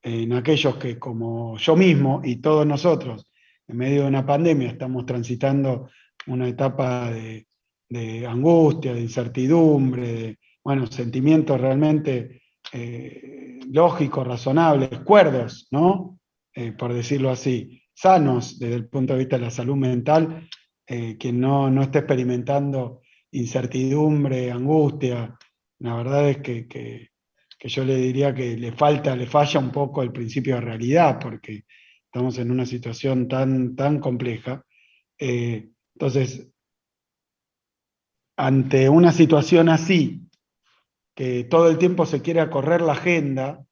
[0.00, 3.26] en aquellos que como yo mismo y todos nosotros,
[3.66, 5.88] en medio de una pandemia, estamos transitando
[6.26, 7.46] una etapa de,
[8.26, 12.42] angustia, de incertidumbre, de sentimientos realmente
[12.72, 16.18] eh, lógicos, razonables, cuerdos, ¿no?
[16.54, 20.48] Eh, por decirlo así, sanos desde el punto de vista de la salud mental,
[20.86, 23.02] eh, quien no, no esté experimentando
[23.32, 25.36] incertidumbre, angustia,
[25.80, 27.10] la verdad es que,
[27.66, 31.64] yo le diría que le falta, le falla un poco el principio de realidad, porque
[32.14, 34.64] estamos en una situación tan, tan compleja.
[35.18, 36.48] Eh, entonces,
[38.36, 40.30] ante una situación así,
[41.12, 43.66] que todo el tiempo se quiere correr la agenda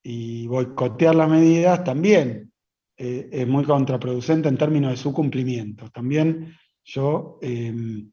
[0.00, 2.52] y boicotear las medidas, también
[2.96, 5.90] eh, es muy contraproducente en términos de su cumplimiento.
[5.90, 8.12] También yo em,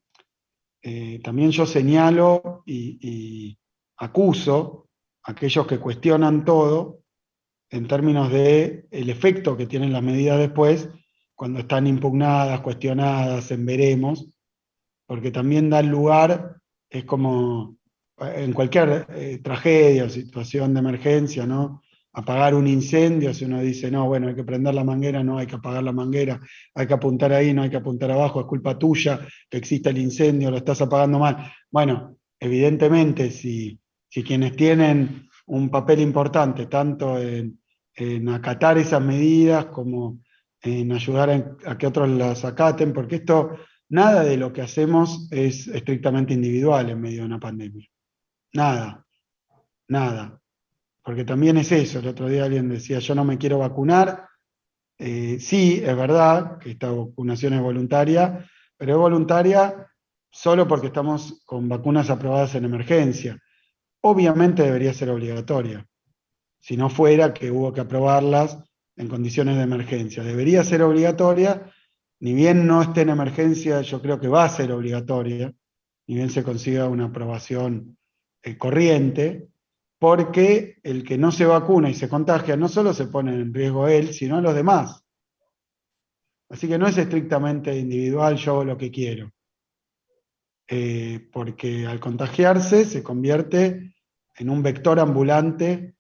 [0.81, 3.55] eh, también yo señalo y,
[3.97, 4.87] acuso
[5.25, 7.03] a aquellos que cuestionan todo
[7.69, 10.89] en términos de el efecto que tienen las medidas después
[11.35, 14.27] cuando están impugnadas, cuestionadas, en veremos,
[15.05, 16.57] porque también da lugar,
[16.89, 17.77] es como
[18.19, 21.81] en cualquier eh, tragedia o situación de emergencia, ¿no?
[22.13, 25.47] apagar un incendio, si uno dice, no, bueno, hay que prender la manguera, no hay
[25.47, 26.39] que apagar la manguera,
[26.73, 29.99] hay que apuntar ahí, no hay que apuntar abajo, es culpa tuya que exista el
[29.99, 31.51] incendio, lo estás apagando mal.
[31.69, 37.59] Bueno, evidentemente, si, si quienes tienen un papel importante, tanto en,
[38.29, 40.19] acatar esas medidas como
[40.61, 43.57] en ayudar a, que otros las acaten, porque esto,
[43.89, 47.85] nada de lo que hacemos es estrictamente individual en medio de una pandemia.
[48.53, 49.05] Nada,
[49.89, 50.39] nada
[51.09, 51.97] porque también es eso.
[51.97, 54.27] El otro día alguien decía, yo no me quiero vacunar.
[54.99, 58.45] Eh, sí, es verdad que esta vacunación es voluntaria,
[58.77, 59.87] pero es voluntaria
[60.29, 63.41] solo porque estamos con vacunas aprobadas en emergencia.
[64.01, 65.85] Obviamente debería ser obligatoria,
[66.59, 68.57] si no fuera que hubo que aprobarlas
[68.95, 70.23] en condiciones de emergencia.
[70.23, 71.71] Debería ser obligatoria,
[72.19, 75.53] ni bien no esté en emergencia, yo creo que va a ser obligatoria,
[76.07, 77.97] ni bien se consiga una aprobación
[78.43, 79.49] eh, corriente,
[79.99, 83.87] porque el que no se vacuna y se contagia no solo se pone en riesgo
[83.87, 85.03] él, sino los demás.
[86.49, 89.31] Así que no es estrictamente individual, yo hago lo que quiero.
[90.71, 93.95] Eh, porque al contagiarse se convierte
[94.37, 95.95] en un vector ambulante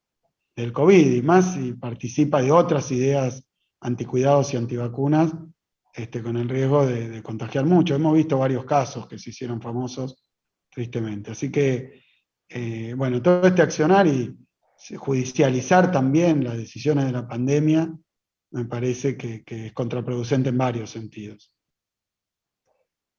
[0.55, 3.43] del COVID, y más si participa de otras ideas
[3.81, 5.33] anticuidados y antivacunas,
[5.93, 7.95] este, con el riesgo de, contagiar mucho.
[7.95, 10.23] Hemos visto varios casos que se hicieron famosos,
[10.69, 11.31] tristemente.
[11.31, 12.03] Así que
[12.49, 14.35] eh, bueno, todo este accionar y
[14.97, 17.95] judicializar también las decisiones de la pandemia
[18.51, 21.53] me parece que, es contraproducente en varios sentidos.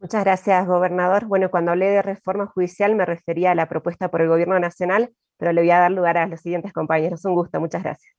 [0.01, 1.27] Muchas gracias, gobernador.
[1.27, 5.13] Bueno, cuando hablé de reforma judicial me refería a la propuesta por el Gobierno Nacional,
[5.37, 7.23] pero le voy a dar lugar a los siguientes compañeros.
[7.27, 8.15] Un gusto, muchas gracias.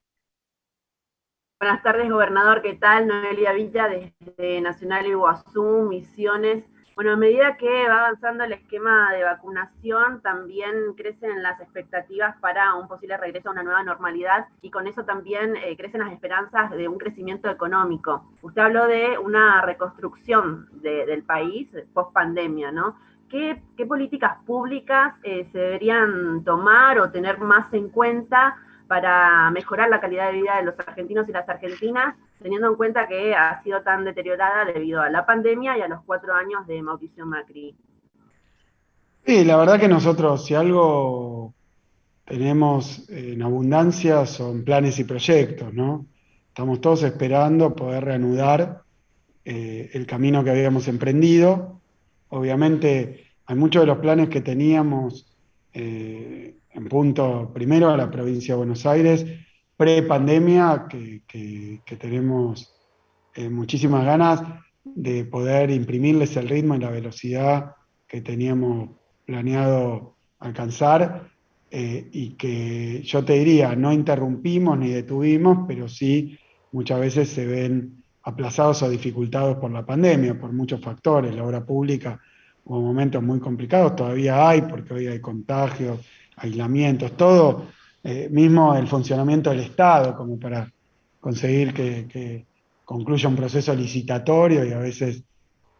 [1.59, 2.61] Buenas tardes, gobernador.
[2.61, 3.07] ¿Qué tal?
[3.07, 6.63] Noelia Villa, desde Nacional Iguazú, Misiones.
[7.01, 12.75] Bueno, a medida que va avanzando el esquema de vacunación, también crecen las expectativas para
[12.75, 16.69] un posible regreso a una nueva normalidad y con eso también eh, crecen las esperanzas
[16.69, 18.23] de un crecimiento económico.
[18.43, 22.95] Usted habló de una reconstrucción del país post pandemia, ¿no?
[23.29, 28.59] ¿Qué, políticas públicas eh, se deberían tomar o tener más en cuenta
[28.91, 32.13] para mejorar la calidad de vida de los argentinos y las argentinas,
[32.43, 36.01] teniendo en cuenta que ha sido tan deteriorada debido a la pandemia y a los
[36.03, 37.73] cuatro años de Mauricio Macri.
[39.25, 41.53] Sí, la verdad que nosotros, si algo
[42.25, 46.05] tenemos en abundancia, son planes y proyectos, ¿no?
[46.49, 48.81] Estamos todos esperando poder reanudar
[49.45, 51.79] eh, el camino que habíamos emprendido.
[52.27, 55.33] Obviamente, hay muchos de los planes que teníamos
[55.71, 59.25] eh, en punto primero a la provincia de Buenos Aires,
[59.75, 62.73] pre-pandemia, que, tenemos
[63.35, 64.41] eh, muchísimas ganas
[64.83, 67.75] de poder imprimirles el ritmo y la velocidad
[68.07, 68.89] que teníamos
[69.25, 71.29] planeado alcanzar
[71.69, 76.37] eh, y que yo te diría, no interrumpimos ni detuvimos, pero sí
[76.71, 81.33] muchas veces se ven aplazados o dificultados por la pandemia, por muchos factores.
[81.33, 82.19] La obra pública
[82.65, 85.99] hubo momentos muy complicados, todavía hay, porque hoy hay contagios,
[86.41, 87.67] aislamientos, todo,
[88.03, 90.71] eh, mismo el funcionamiento del Estado, como para
[91.19, 92.45] conseguir que,
[92.83, 95.23] concluya un proceso licitatorio y a veces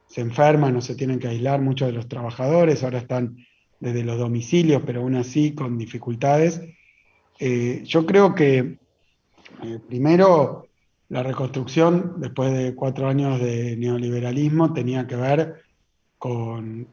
[0.07, 3.35] se enferman o se tienen que aislar muchos de los trabajadores, ahora están
[3.81, 6.61] desde los domicilios, pero aún así con dificultades.
[7.37, 8.77] Eh, yo creo que
[9.63, 10.67] eh, primero
[11.09, 15.63] la reconstrucción, después de cuatro años de neoliberalismo, tenía que ver
[16.17, 16.87] con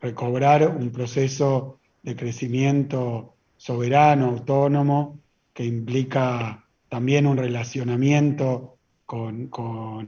[0.00, 5.20] recobrar un proceso de crecimiento soberano, autónomo,
[5.54, 9.50] que implica también un relacionamiento con,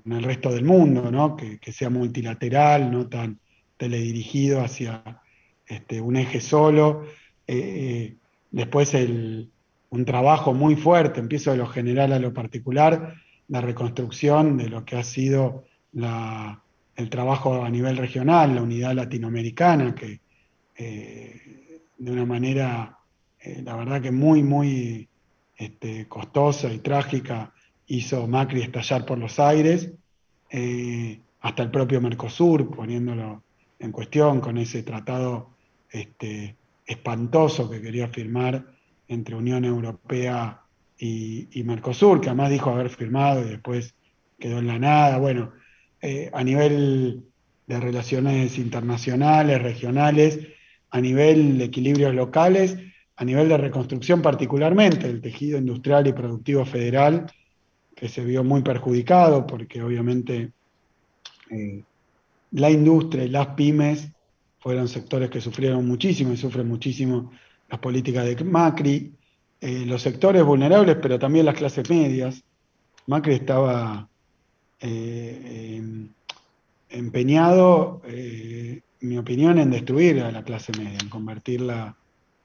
[0.07, 3.39] el resto del mundo, que, sea multilateral, no tan
[3.77, 5.21] teledirigido hacia
[5.67, 7.05] este, un eje solo.
[7.47, 8.17] Eh, eh,
[8.51, 13.15] después un trabajo muy fuerte, empiezo de lo general a lo particular,
[13.49, 19.95] la reconstrucción de lo que ha sido el trabajo a nivel regional, la unidad latinoamericana,
[19.95, 20.21] que
[20.77, 21.54] eh,
[21.99, 22.99] de una manera,
[23.63, 25.09] la verdad que muy, muy
[25.57, 27.53] este, costosa y trágica,
[27.87, 29.91] hizo Macri estallar por los aires,
[30.51, 33.43] eh, hasta el propio Mercosur, poniéndolo
[33.79, 35.51] en cuestión con ese tratado
[35.91, 38.65] este, espantoso que quería firmar
[39.09, 40.61] entre Unión Europea
[40.99, 43.95] y, Mercosur, que además dijo haber firmado y después
[44.39, 45.19] quedó en la nada.
[45.19, 45.53] Bueno,
[46.01, 47.27] eh, a nivel
[47.67, 50.39] de relaciones internacionales, regionales,
[50.95, 52.79] a nivel de equilibrios locales,
[53.17, 57.27] a nivel de reconstrucción particularmente, el tejido industrial y productivo federal,
[57.97, 60.53] que se vio muy perjudicado porque obviamente
[61.51, 61.83] eh,
[62.53, 64.09] la industria y las pymes
[64.61, 67.33] fueron sectores que sufrieron muchísimo y sufren muchísimo
[67.69, 69.13] las políticas de Macri,
[69.61, 72.45] eh, los sectores vulnerables, pero también las clases medias.
[73.09, 74.09] Macri estaba
[74.79, 76.09] eh, em,
[76.89, 78.01] empeñado,
[79.05, 81.97] mi opinión, en destruir a la clase media, en convertirla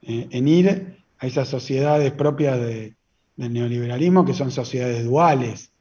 [0.01, 2.95] eh, en ir a esas sociedades propias del
[3.35, 5.71] neoliberalismo, que son sociedades duales,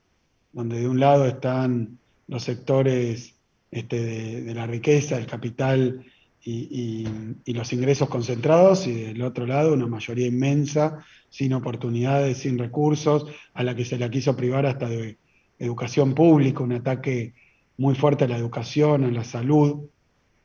[0.53, 3.35] donde de un lado están los sectores
[3.71, 6.05] este, de, la riqueza, el capital
[6.45, 7.07] y,
[7.47, 13.63] los ingresos concentrados, y del otro lado una mayoría inmensa, sin oportunidades, sin recursos, a
[13.63, 15.19] la que se la quiso privar hasta de
[15.59, 17.35] educación pública, un ataque
[17.77, 19.89] muy fuerte a la educación, a la salud,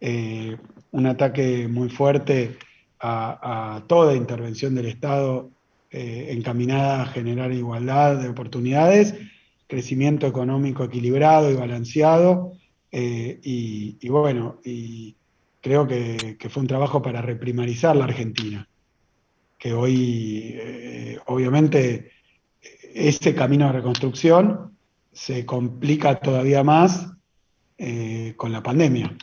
[0.06, 0.58] eh,
[0.92, 2.58] un ataque muy fuerte
[3.00, 5.50] a, toda intervención del Estado
[5.92, 9.16] eh, encaminada a generar igualdad de oportunidades,
[9.66, 12.52] crecimiento económico equilibrado y balanceado,
[12.92, 15.16] eh, y, bueno, y
[15.62, 18.68] creo que, fue un trabajo para reprimarizar la Argentina,
[19.58, 20.60] que hoy,
[21.28, 22.12] obviamente,
[22.94, 24.78] este camino de reconstrucción
[25.14, 27.08] se complica todavía más
[28.36, 29.16] con la pandemia.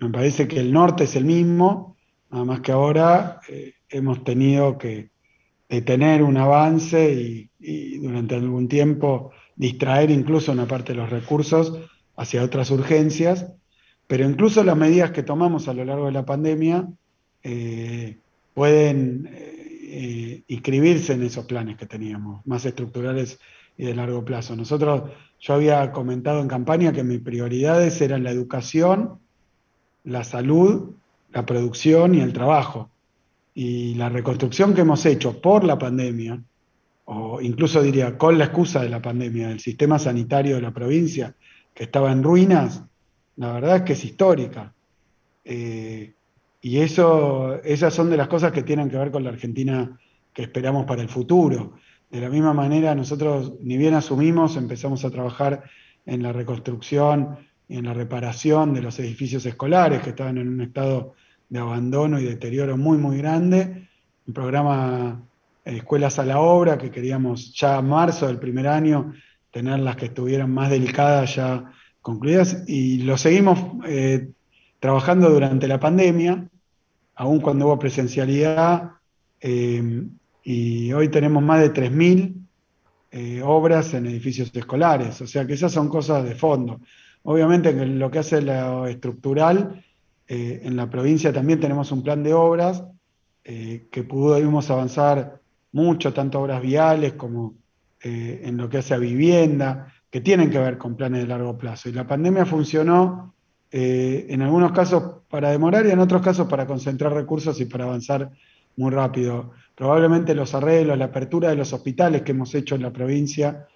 [0.00, 1.88] Me parece que el norte es el mismo,
[2.30, 5.10] Nada más que ahora eh, hemos tenido que
[5.68, 7.12] detener un avance
[7.60, 11.76] y, durante algún tiempo distraer incluso una parte de los recursos
[12.16, 13.52] hacia otras urgencias,
[14.06, 16.88] pero incluso las medidas que tomamos a lo largo de la pandemia
[17.42, 18.16] eh,
[18.54, 23.40] pueden eh, inscribirse en esos planes que teníamos, más estructurales
[23.76, 24.54] y de largo plazo.
[24.54, 29.18] Nosotros, yo había comentado en campaña que mis prioridades eran la educación,
[30.04, 30.94] la salud
[31.32, 32.90] la producción y el trabajo.
[33.54, 36.40] Y la reconstrucción que hemos hecho por la pandemia,
[37.06, 41.34] o incluso diría con la excusa de la pandemia, del sistema sanitario de la provincia,
[41.74, 42.82] que estaba en ruinas,
[43.36, 44.74] la verdad es que es histórica.
[45.44, 46.14] Eh,
[46.60, 49.98] y eso, esas son de las cosas que tienen que ver con la Argentina
[50.32, 51.74] que esperamos para el futuro.
[52.10, 55.64] De la misma manera, nosotros, ni bien asumimos, empezamos a trabajar
[56.06, 61.14] en la reconstrucción en la reparación de los edificios escolares que estaban en un estado
[61.48, 63.88] de abandono y deterioro muy, muy grande.
[64.26, 65.22] Un programa
[65.64, 69.12] eh, Escuelas a la Obra, que queríamos ya a marzo del primer año
[69.50, 74.30] tener las que estuvieran más delicadas ya concluidas, y lo seguimos eh,
[74.78, 76.48] trabajando durante la pandemia,
[77.16, 78.92] aún cuando hubo presencialidad,
[79.40, 80.04] eh,
[80.42, 82.34] y hoy tenemos más de 3.000
[83.42, 86.80] obras en edificios escolares, o sea que esas son cosas de fondo.
[87.30, 89.84] Obviamente lo que hace lo estructural,
[90.26, 92.82] eh, en la provincia también tenemos un plan de obras
[93.44, 95.38] eh, que pudimos avanzar
[95.72, 97.52] mucho, tanto obras viales como
[98.02, 101.58] eh, en lo que hace a vivienda, que tienen que ver con planes de largo
[101.58, 101.90] plazo.
[101.90, 103.34] Y la pandemia funcionó
[103.70, 108.30] en algunos casos para demorar y en otros casos para concentrar recursos y para avanzar
[108.78, 109.52] muy rápido.
[109.74, 113.66] Probablemente los arreglos, la apertura de los hospitales que hemos hecho en la provincia,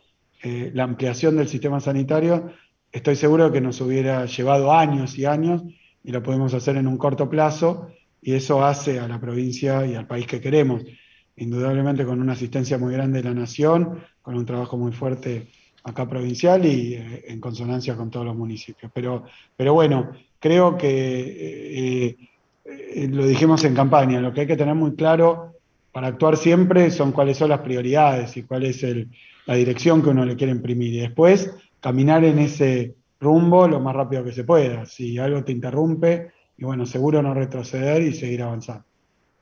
[0.42, 2.50] la ampliación del sistema sanitario,
[2.93, 5.62] estoy seguro que nos hubiera llevado años y años
[6.05, 7.88] y lo podemos hacer en un corto plazo
[8.20, 10.82] y eso hace a la provincia y al país que queremos,
[11.36, 15.49] indudablemente con una asistencia muy grande de la nación, con un trabajo muy fuerte
[15.84, 18.93] acá provincial y eh, en consonancia con todos los municipios.
[18.95, 19.24] Pero,
[19.57, 22.16] pero bueno, creo que eh,
[22.64, 25.55] eh, lo dijimos en campaña, lo que hay que tener muy claro
[25.90, 28.84] para actuar siempre son cuáles son las prioridades y cuál es
[29.47, 31.51] la dirección que uno le quiere imprimir y después
[31.83, 34.87] caminar en ese rumbo lo más rápido que se pueda.
[34.87, 38.85] Si algo te interrumpe, y bueno, seguro no retroceder y seguir avanzando.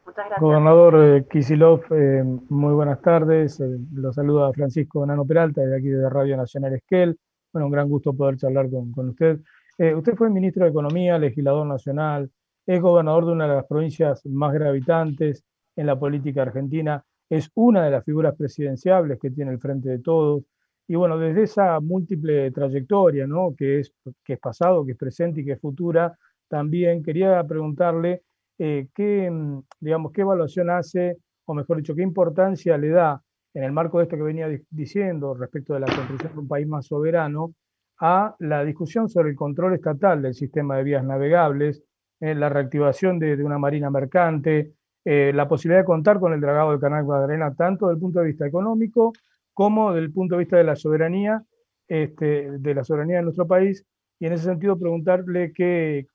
[0.06, 0.40] Muchas gracias.
[0.40, 3.60] Gobernador eh, Kisilov, eh, muy buenas tardes.
[3.60, 7.18] Eh, lo saluda Francisco Nano Peralta, de aquí de Radio Nacional Esquel.
[7.52, 9.40] Bueno, un gran gusto poder charlar con, con usted.
[9.78, 12.30] usted fue ministro de Economía, legislador nacional,
[12.66, 17.84] es gobernador de una de las provincias más gravitantes en la política argentina, es una
[17.84, 20.44] de las figuras presidenciables que tiene el Frente de Todos.
[20.90, 23.54] Y bueno, desde esa múltiple trayectoria, ¿no?
[23.56, 23.92] que, es,
[24.24, 26.18] que es pasado, que es presente y que es futura,
[26.48, 28.22] también quería preguntarle
[28.58, 29.30] eh, qué,
[29.78, 33.22] digamos, qué evaluación hace, o mejor dicho, qué importancia le da
[33.54, 36.66] en el marco de esto que venía diciendo respecto de la construcción de un país
[36.66, 37.54] más soberano,
[38.00, 41.84] a la discusión sobre el control estatal del sistema de vías navegables,
[42.18, 44.72] eh, la reactivación de, una marina mercante,
[45.04, 48.18] eh, la posibilidad de contar con el dragado del canal Guadarena, tanto desde el punto
[48.18, 49.12] de vista económico
[49.54, 51.44] como desde el punto de vista de la soberanía,
[51.88, 53.84] este, de la soberanía de nuestro país,
[54.20, 56.06] y en ese sentido preguntarle qué,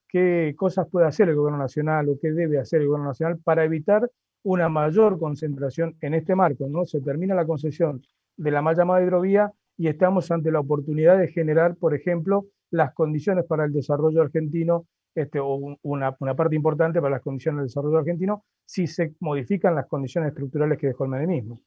[0.56, 4.10] cosas puede hacer el gobierno nacional o qué debe hacer el gobierno nacional para evitar
[4.44, 6.68] una mayor concentración en este marco.
[6.70, 6.86] ¿no?
[6.86, 8.02] Se termina la concesión
[8.38, 12.94] de la mal llamada hidrovía y estamos ante la oportunidad de generar, por ejemplo, las
[12.94, 17.68] condiciones para el desarrollo argentino, este, o una, una, parte importante para las condiciones del
[17.68, 21.62] desarrollo argentino, si se modifican las condiciones estructurales que dejó el menemismo.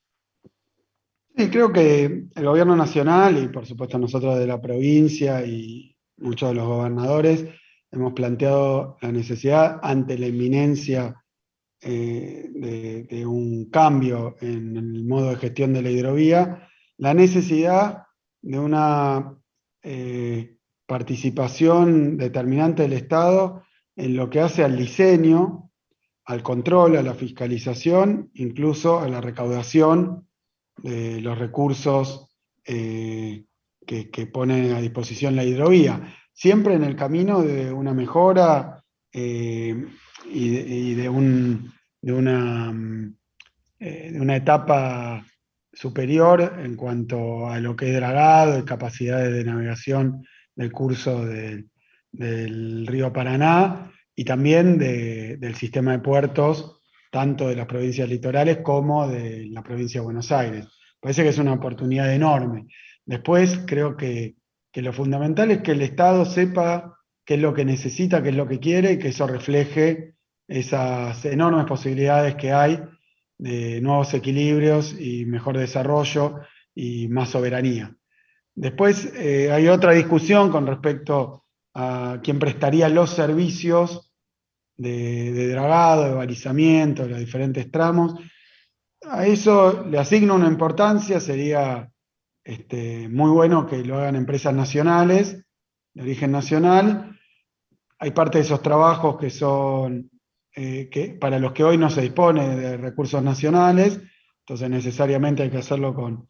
[1.39, 6.49] Sí, creo que el gobierno nacional y por supuesto nosotros de la provincia y muchos
[6.49, 7.45] de los gobernadores
[7.93, 11.25] hemos planteado la necesidad ante la inminencia
[11.81, 12.51] eh,
[13.09, 18.03] de, un cambio en el modo de gestión de la hidrovía, la necesidad
[18.43, 19.39] de una
[19.85, 23.63] eh, participación determinante del Estado
[23.95, 25.71] en lo que hace al diseño,
[26.25, 30.28] al control, a la fiscalización, incluso a la recaudación
[30.83, 32.29] de los recursos
[32.65, 33.45] eh,
[33.87, 36.15] que, que, pone a disposición la hidrovía.
[36.33, 39.87] Siempre en el camino de una mejora eh,
[40.31, 43.17] y, de, una, mm,
[43.81, 45.25] eh, de, una, etapa
[45.73, 52.87] superior en cuanto a lo que es dragado y capacidades de navegación del curso del
[52.87, 56.78] río Paraná y también del sistema de puertos,
[57.11, 60.67] tanto de las provincias litorales como de la provincia de Buenos Aires.
[61.01, 62.67] Parece que es una oportunidad enorme.
[63.05, 64.39] Después creo que
[64.73, 68.37] que lo fundamental es que el Estado sepa qué es lo que necesita, qué es
[68.37, 70.15] lo que quiere y que eso refleje
[70.47, 72.81] esas enormes posibilidades que hay
[73.39, 76.41] de nuevos equilibrios y mejor desarrollo
[76.75, 77.95] y más soberanía.
[78.55, 81.45] Después eh, hay otra discusión con respecto
[81.75, 84.08] a quién prestaría los servicios
[84.79, 88.15] de, dragado, de balizamiento, de los diferentes tramos.
[89.03, 91.91] A eso le asigno una importancia, sería
[92.45, 95.45] este, muy bueno que lo hagan empresas nacionales,
[95.95, 97.19] de origen nacional.
[97.99, 100.11] Hay parte de esos trabajos que son
[100.55, 104.01] eh, que, para los que hoy no se dispone de recursos nacionales,
[104.41, 106.29] entonces necesariamente hay que hacerlo con,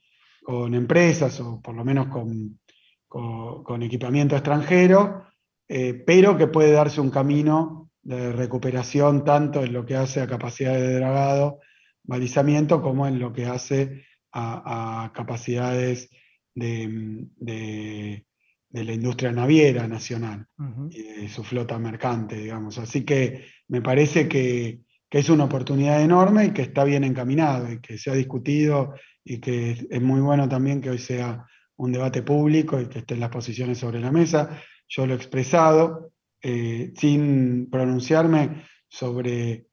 [0.74, 2.58] empresas o por lo menos con,
[3.06, 5.26] con, equipamiento extranjero,
[5.68, 10.26] eh, pero que puede darse un camino de recuperación tanto en lo que hace a
[10.26, 11.60] capacidades de dragado,
[12.02, 16.08] balizamiento, como en lo que hace a, capacidades
[16.54, 18.24] de,
[18.70, 20.46] la industria naviera nacional
[20.90, 22.78] y de su flota mercante, digamos.
[22.78, 24.80] Así que me parece que,
[25.10, 28.94] es una oportunidad enorme y que está bien encaminado y que se ha discutido
[29.24, 33.20] y que es muy bueno también que hoy sea un debate público y que estén
[33.20, 34.60] las posiciones sobre la mesa.
[34.86, 36.12] Yo lo he expresado
[36.42, 39.66] eh, sin pronunciarme sobre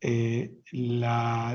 [0.00, 0.54] eh,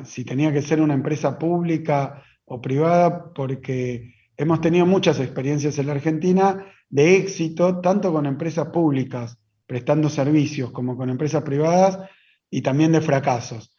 [0.06, 5.88] si tenía que ser una empresa pública o privada, porque hemos tenido muchas experiencias en
[5.88, 11.99] la Argentina de éxito, tanto con empresas públicas prestando servicios como con empresas privadas,
[12.53, 13.76] y también de fracasos.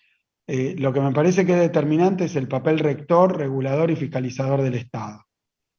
[0.49, 4.63] Eh, lo que me parece que es determinante es el papel rector, regulador y fiscalizador
[4.63, 5.25] del Estado.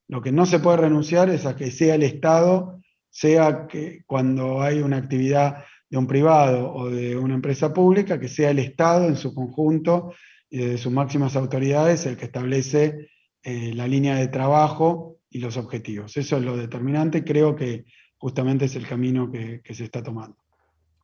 [0.08, 2.80] Lo que no se puede renunciar es a que sea el Estado,
[3.16, 8.28] sea que cuando hay una actividad de un privado o de una empresa pública, que
[8.28, 10.14] sea el Estado en su conjunto
[10.50, 13.10] y desde sus máximas autoridades el que establece
[13.42, 16.18] eh, la línea de trabajo y los objetivos.
[16.18, 17.86] Eso es lo determinante, creo que
[18.18, 20.36] justamente es el camino que, se está tomando.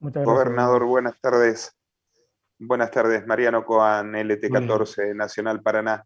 [0.01, 1.77] Gobernador, buenas tardes.
[2.59, 6.05] Buenas tardes, Mariano Coan, LT14, Nacional Paraná.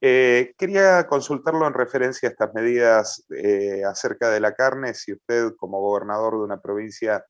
[0.00, 5.54] Eh, quería consultarlo en referencia a estas medidas eh, acerca de la carne, si usted
[5.56, 7.24] como gobernador de una provincia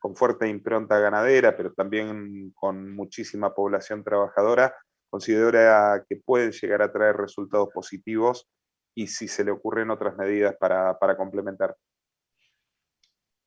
[0.00, 4.74] con fuerte impronta ganadera, pero también con muchísima población trabajadora,
[5.10, 8.48] considera que pueden llegar a traer resultados positivos
[8.94, 11.76] y si se le ocurren otras medidas para, complementar.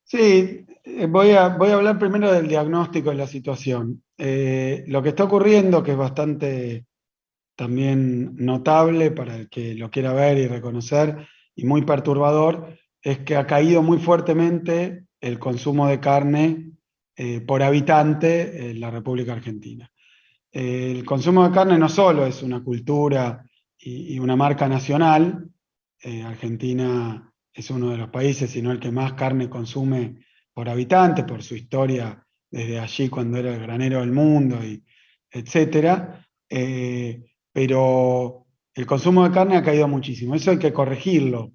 [0.04, 4.04] Sí, eh, voy a, voy a hablar primero del diagnóstico de la situación.
[4.18, 6.86] Lo que está ocurriendo, que es bastante
[7.62, 13.36] también notable para el que lo quiera ver y reconocer, y muy perturbador, es que
[13.36, 16.72] ha caído muy fuertemente el consumo de carne
[17.16, 19.92] eh, por habitante en la República Argentina.
[20.52, 23.46] el consumo de carne no solo es una cultura
[23.78, 25.48] y, una marca nacional,
[26.26, 30.16] Argentina es uno de los países, sino el que más carne consume
[30.52, 34.84] por habitante, por su historia desde allí cuando era el granero del mundo, y.
[36.54, 40.36] Eh, pero el consumo de carne ha caído muchísimo.
[40.36, 41.52] Eso hay que corregirlo.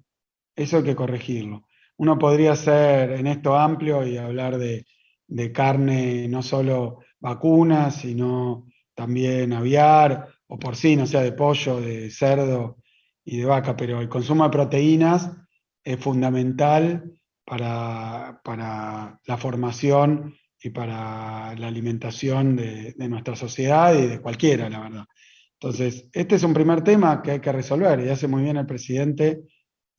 [0.55, 1.67] Eso hay que corregirlo.
[1.97, 4.85] Uno podría ser en esto amplio y hablar de,
[5.51, 12.77] carne, no solo vacunas, sino también aviar o porcino, o sea, de pollo, de cerdo
[13.25, 15.31] y de vaca, pero el consumo de proteínas
[15.83, 18.41] es fundamental para,
[19.25, 25.05] la formación y para la alimentación de, nuestra sociedad y de cualquiera, la verdad.
[25.59, 28.67] Entonces, este es un primer tema que hay que resolver y hace muy bien el
[28.67, 29.43] presidente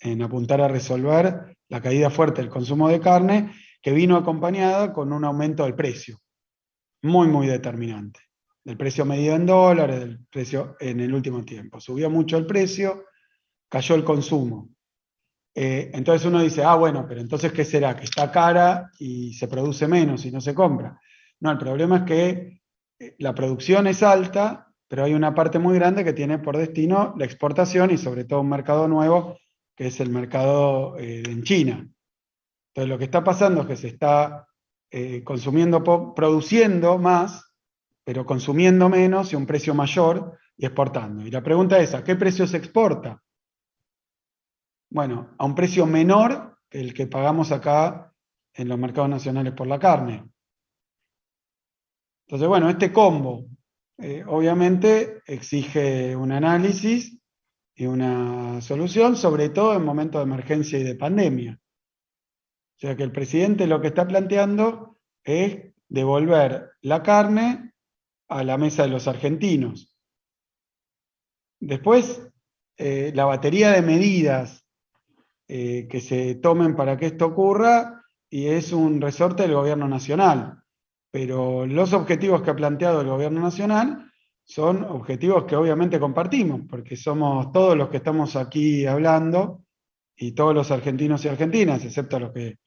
[0.00, 3.52] en apuntar a resolver la caída fuerte del consumo de carne,
[3.82, 6.20] que vino acompañada con un aumento del precio,
[7.02, 8.20] muy, muy determinante.
[8.64, 11.80] Del precio medido en dólares, del precio en el último tiempo.
[11.80, 13.06] Subió mucho el precio,
[13.68, 14.70] cayó el consumo.
[15.54, 17.96] Eh, entonces uno dice, ah, bueno, pero entonces ¿qué será?
[17.96, 21.00] Que está cara y se produce menos y no se compra.
[21.40, 22.60] No, el problema es que
[23.00, 27.14] eh, la producción es alta, pero hay una parte muy grande que tiene por destino
[27.16, 29.38] la exportación y sobre todo un mercado nuevo,
[29.76, 31.88] que es el mercado eh, en China.
[32.68, 34.46] Entonces lo que está pasando es que se está
[35.24, 37.52] consumiendo, produciendo más,
[38.04, 41.26] pero consumiendo menos y un precio mayor y exportando.
[41.26, 43.22] Y la pregunta es, ¿a qué precio se exporta?
[44.90, 48.14] Bueno, a un precio menor que el que pagamos acá
[48.54, 50.24] en los mercados nacionales por la carne.
[52.26, 53.44] Entonces, bueno, este combo
[53.98, 57.18] eh, obviamente exige un análisis
[57.74, 61.60] y una solución, sobre todo en momentos de emergencia y de pandemia.
[62.76, 67.74] O sea que el presidente lo que está planteando es devolver la carne
[68.28, 69.96] a la mesa de los argentinos.
[71.60, 72.22] Después,
[72.76, 74.64] eh, la batería de medidas
[75.48, 80.62] eh, que se tomen para que esto ocurra y es un resorte del gobierno nacional.
[81.18, 84.08] Pero los objetivos que ha planteado el gobierno nacional
[84.44, 89.64] son objetivos que obviamente compartimos, porque somos todos los que estamos aquí hablando
[90.14, 92.58] y todos los argentinos y argentinas, excepto los que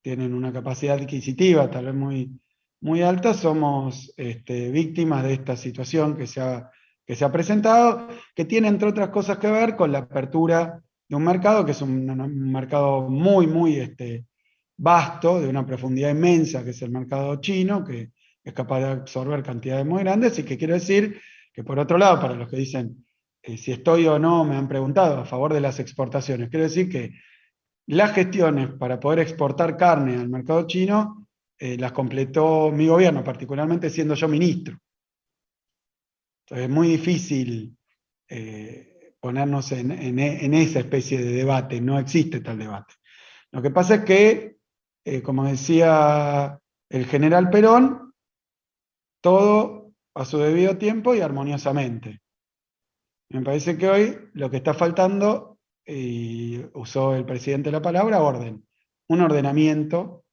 [0.00, 2.40] tienen una capacidad adquisitiva tal vez muy,
[2.80, 6.70] muy alta, somos este, víctimas de esta situación que se, ha,
[7.04, 11.14] que se ha presentado, que tiene entre otras cosas que ver con la apertura de
[11.14, 12.06] un mercado que es un,
[12.50, 14.24] mercado muy, muy este,
[14.78, 19.42] vasto, de una profundidad inmensa, que es el mercado chino, que es capaz de absorber
[19.42, 21.20] cantidades muy grandes y que quiero decir
[21.52, 23.04] que por otro lado, para los que dicen
[23.42, 26.88] eh, si estoy o no, me han preguntado a favor de las exportaciones, quiero decir
[26.88, 27.12] que
[27.86, 31.26] las gestiones para poder exportar carne al mercado chino
[31.58, 34.78] eh, las completó mi gobierno, particularmente siendo yo ministro.
[36.44, 37.76] Entonces es muy difícil
[38.28, 42.94] eh, ponernos en, esa especie de debate, no existe tal debate.
[43.50, 44.57] Lo que pasa es que,
[45.04, 46.58] eh, como decía
[46.88, 48.12] el general Perón,
[49.20, 52.20] todo a su debido tiempo y armoniosamente.
[53.30, 58.66] Me parece que hoy lo que está faltando, y usó el presidente la palabra, orden.
[59.08, 60.24] Un ordenamiento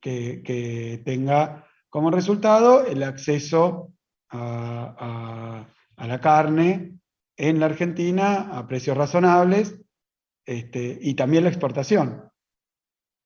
[0.00, 3.92] que, tenga como resultado el acceso
[4.30, 5.66] a
[5.96, 6.98] la carne
[7.36, 9.80] en la Argentina a precios razonables
[10.46, 12.30] este, y también la exportación.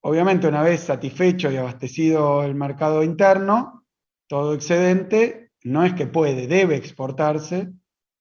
[0.02, 3.84] Obviamente, una vez satisfecho y abastecido el mercado interno,
[4.26, 7.70] todo excedente no es que puede, debe exportarse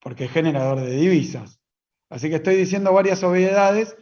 [0.01, 1.61] porque es generador de divisas.
[2.09, 3.95] Así que estoy diciendo varias obviedades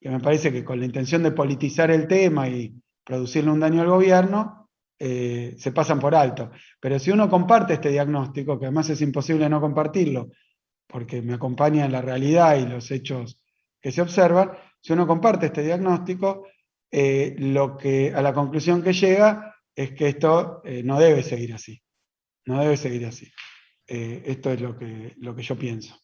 [0.00, 3.82] que me parece que con la intención de politizar el tema y producirle un daño
[3.82, 4.68] al gobierno,
[4.98, 6.50] eh, se pasan por alto.
[6.80, 10.30] Pero si uno comparte este diagnóstico, que además es imposible no compartirlo,
[10.88, 13.40] porque me acompaña la realidad y los hechos
[13.80, 16.46] que se observan, si uno comparte este diagnóstico,
[16.92, 21.54] eh, lo que, a la conclusión que llega es que esto eh, no debe seguir
[21.54, 21.82] así.
[22.44, 23.32] No debe seguir así.
[23.86, 25.98] Eh, esto es lo que, lo que yo pienso.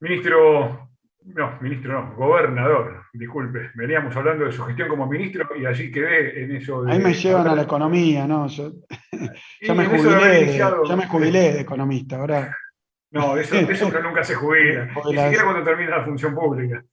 [0.00, 0.90] Ministro,
[1.26, 3.70] no, ministro no, gobernador, disculpe.
[3.74, 6.92] Veníamos hablando de su gestión como ministro y allí quedé en eso de...
[6.92, 8.48] Ahí me llevan a la economía, ¿no?
[8.48, 8.72] Yo,
[9.74, 12.56] me jubilé, ya me jubilé de economista, ahora
[13.12, 16.84] no, eso, eso nunca se jubila, ni siquiera cuando termina la función pública.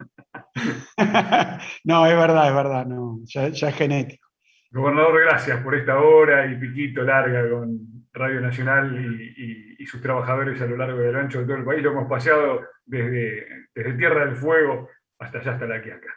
[1.84, 4.27] no, es verdad, es verdad, no, ya, es genético.
[4.71, 10.67] Gobernador, gracias por esta hora y piquito larga con Radio Nacional y, sus trabajadores a
[10.67, 11.81] lo largo del ancho de todo el país.
[11.81, 16.13] Lo hemos paseado desde, desde Tierra del Fuego hasta allá, hasta la Quiaca.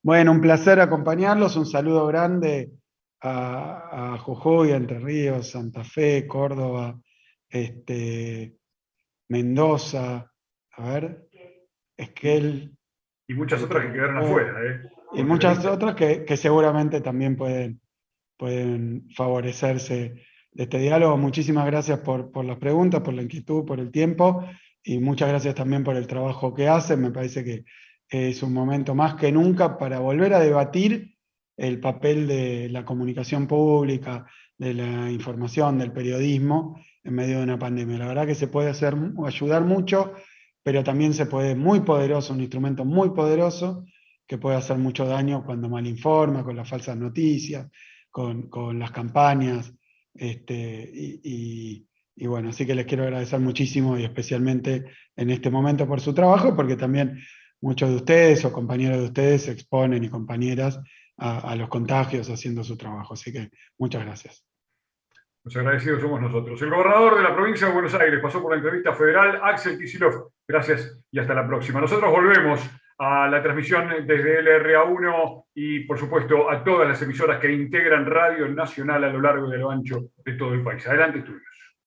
[0.00, 1.56] Bueno, un placer acompañarlos.
[1.56, 2.70] Un saludo grande
[3.20, 6.96] a, a Jujuy, Entre Ríos, Santa Fe, Córdoba,
[7.48, 8.54] este,
[9.28, 10.30] Mendoza,
[10.72, 11.28] a ver,
[11.96, 12.76] Esquel.
[13.26, 14.54] Y muchas otras que quedaron afuera.
[14.62, 14.90] ¿eh?
[15.14, 17.80] Y muchas otras que, seguramente también pueden,
[18.36, 20.14] pueden favorecerse
[20.52, 21.16] de este diálogo.
[21.16, 24.44] Muchísimas gracias por, por, las preguntas, por la inquietud, por el tiempo
[24.82, 27.00] y muchas gracias también por el trabajo que hacen.
[27.00, 27.64] Me parece que
[28.08, 31.16] es un momento más que nunca para volver a debatir
[31.56, 34.26] el papel de la comunicación pública,
[34.58, 37.98] de la información, del periodismo en medio de una pandemia.
[37.98, 38.94] La verdad que se puede hacer,
[39.24, 40.12] ayudar mucho,
[40.64, 43.84] pero también se puede, muy poderoso, un instrumento muy poderoso,
[44.26, 47.70] que puede hacer mucho daño cuando mal informa, con las falsas noticias,
[48.10, 49.72] con, las campañas.
[50.14, 51.86] Este, y,
[52.16, 56.14] y, bueno, así que les quiero agradecer muchísimo y especialmente en este momento por su
[56.14, 57.20] trabajo, porque también
[57.60, 60.80] muchos de ustedes o compañeros de ustedes se exponen y compañeras
[61.18, 63.14] a, los contagios haciendo su trabajo.
[63.14, 64.53] Así que muchas gracias.
[65.44, 66.60] Los agradecidos somos nosotros.
[66.62, 70.14] El gobernador de la provincia de Buenos Aires pasó por la entrevista federal, Axel Kicillof.
[70.48, 71.82] Gracias y hasta la próxima.
[71.82, 72.60] Nosotros volvemos
[72.98, 78.48] a la transmisión desde LRA1 y, por supuesto, a todas las emisoras que integran Radio
[78.48, 80.86] Nacional a lo largo y a lo ancho de todo el país.
[80.86, 81.42] Adelante, estudios.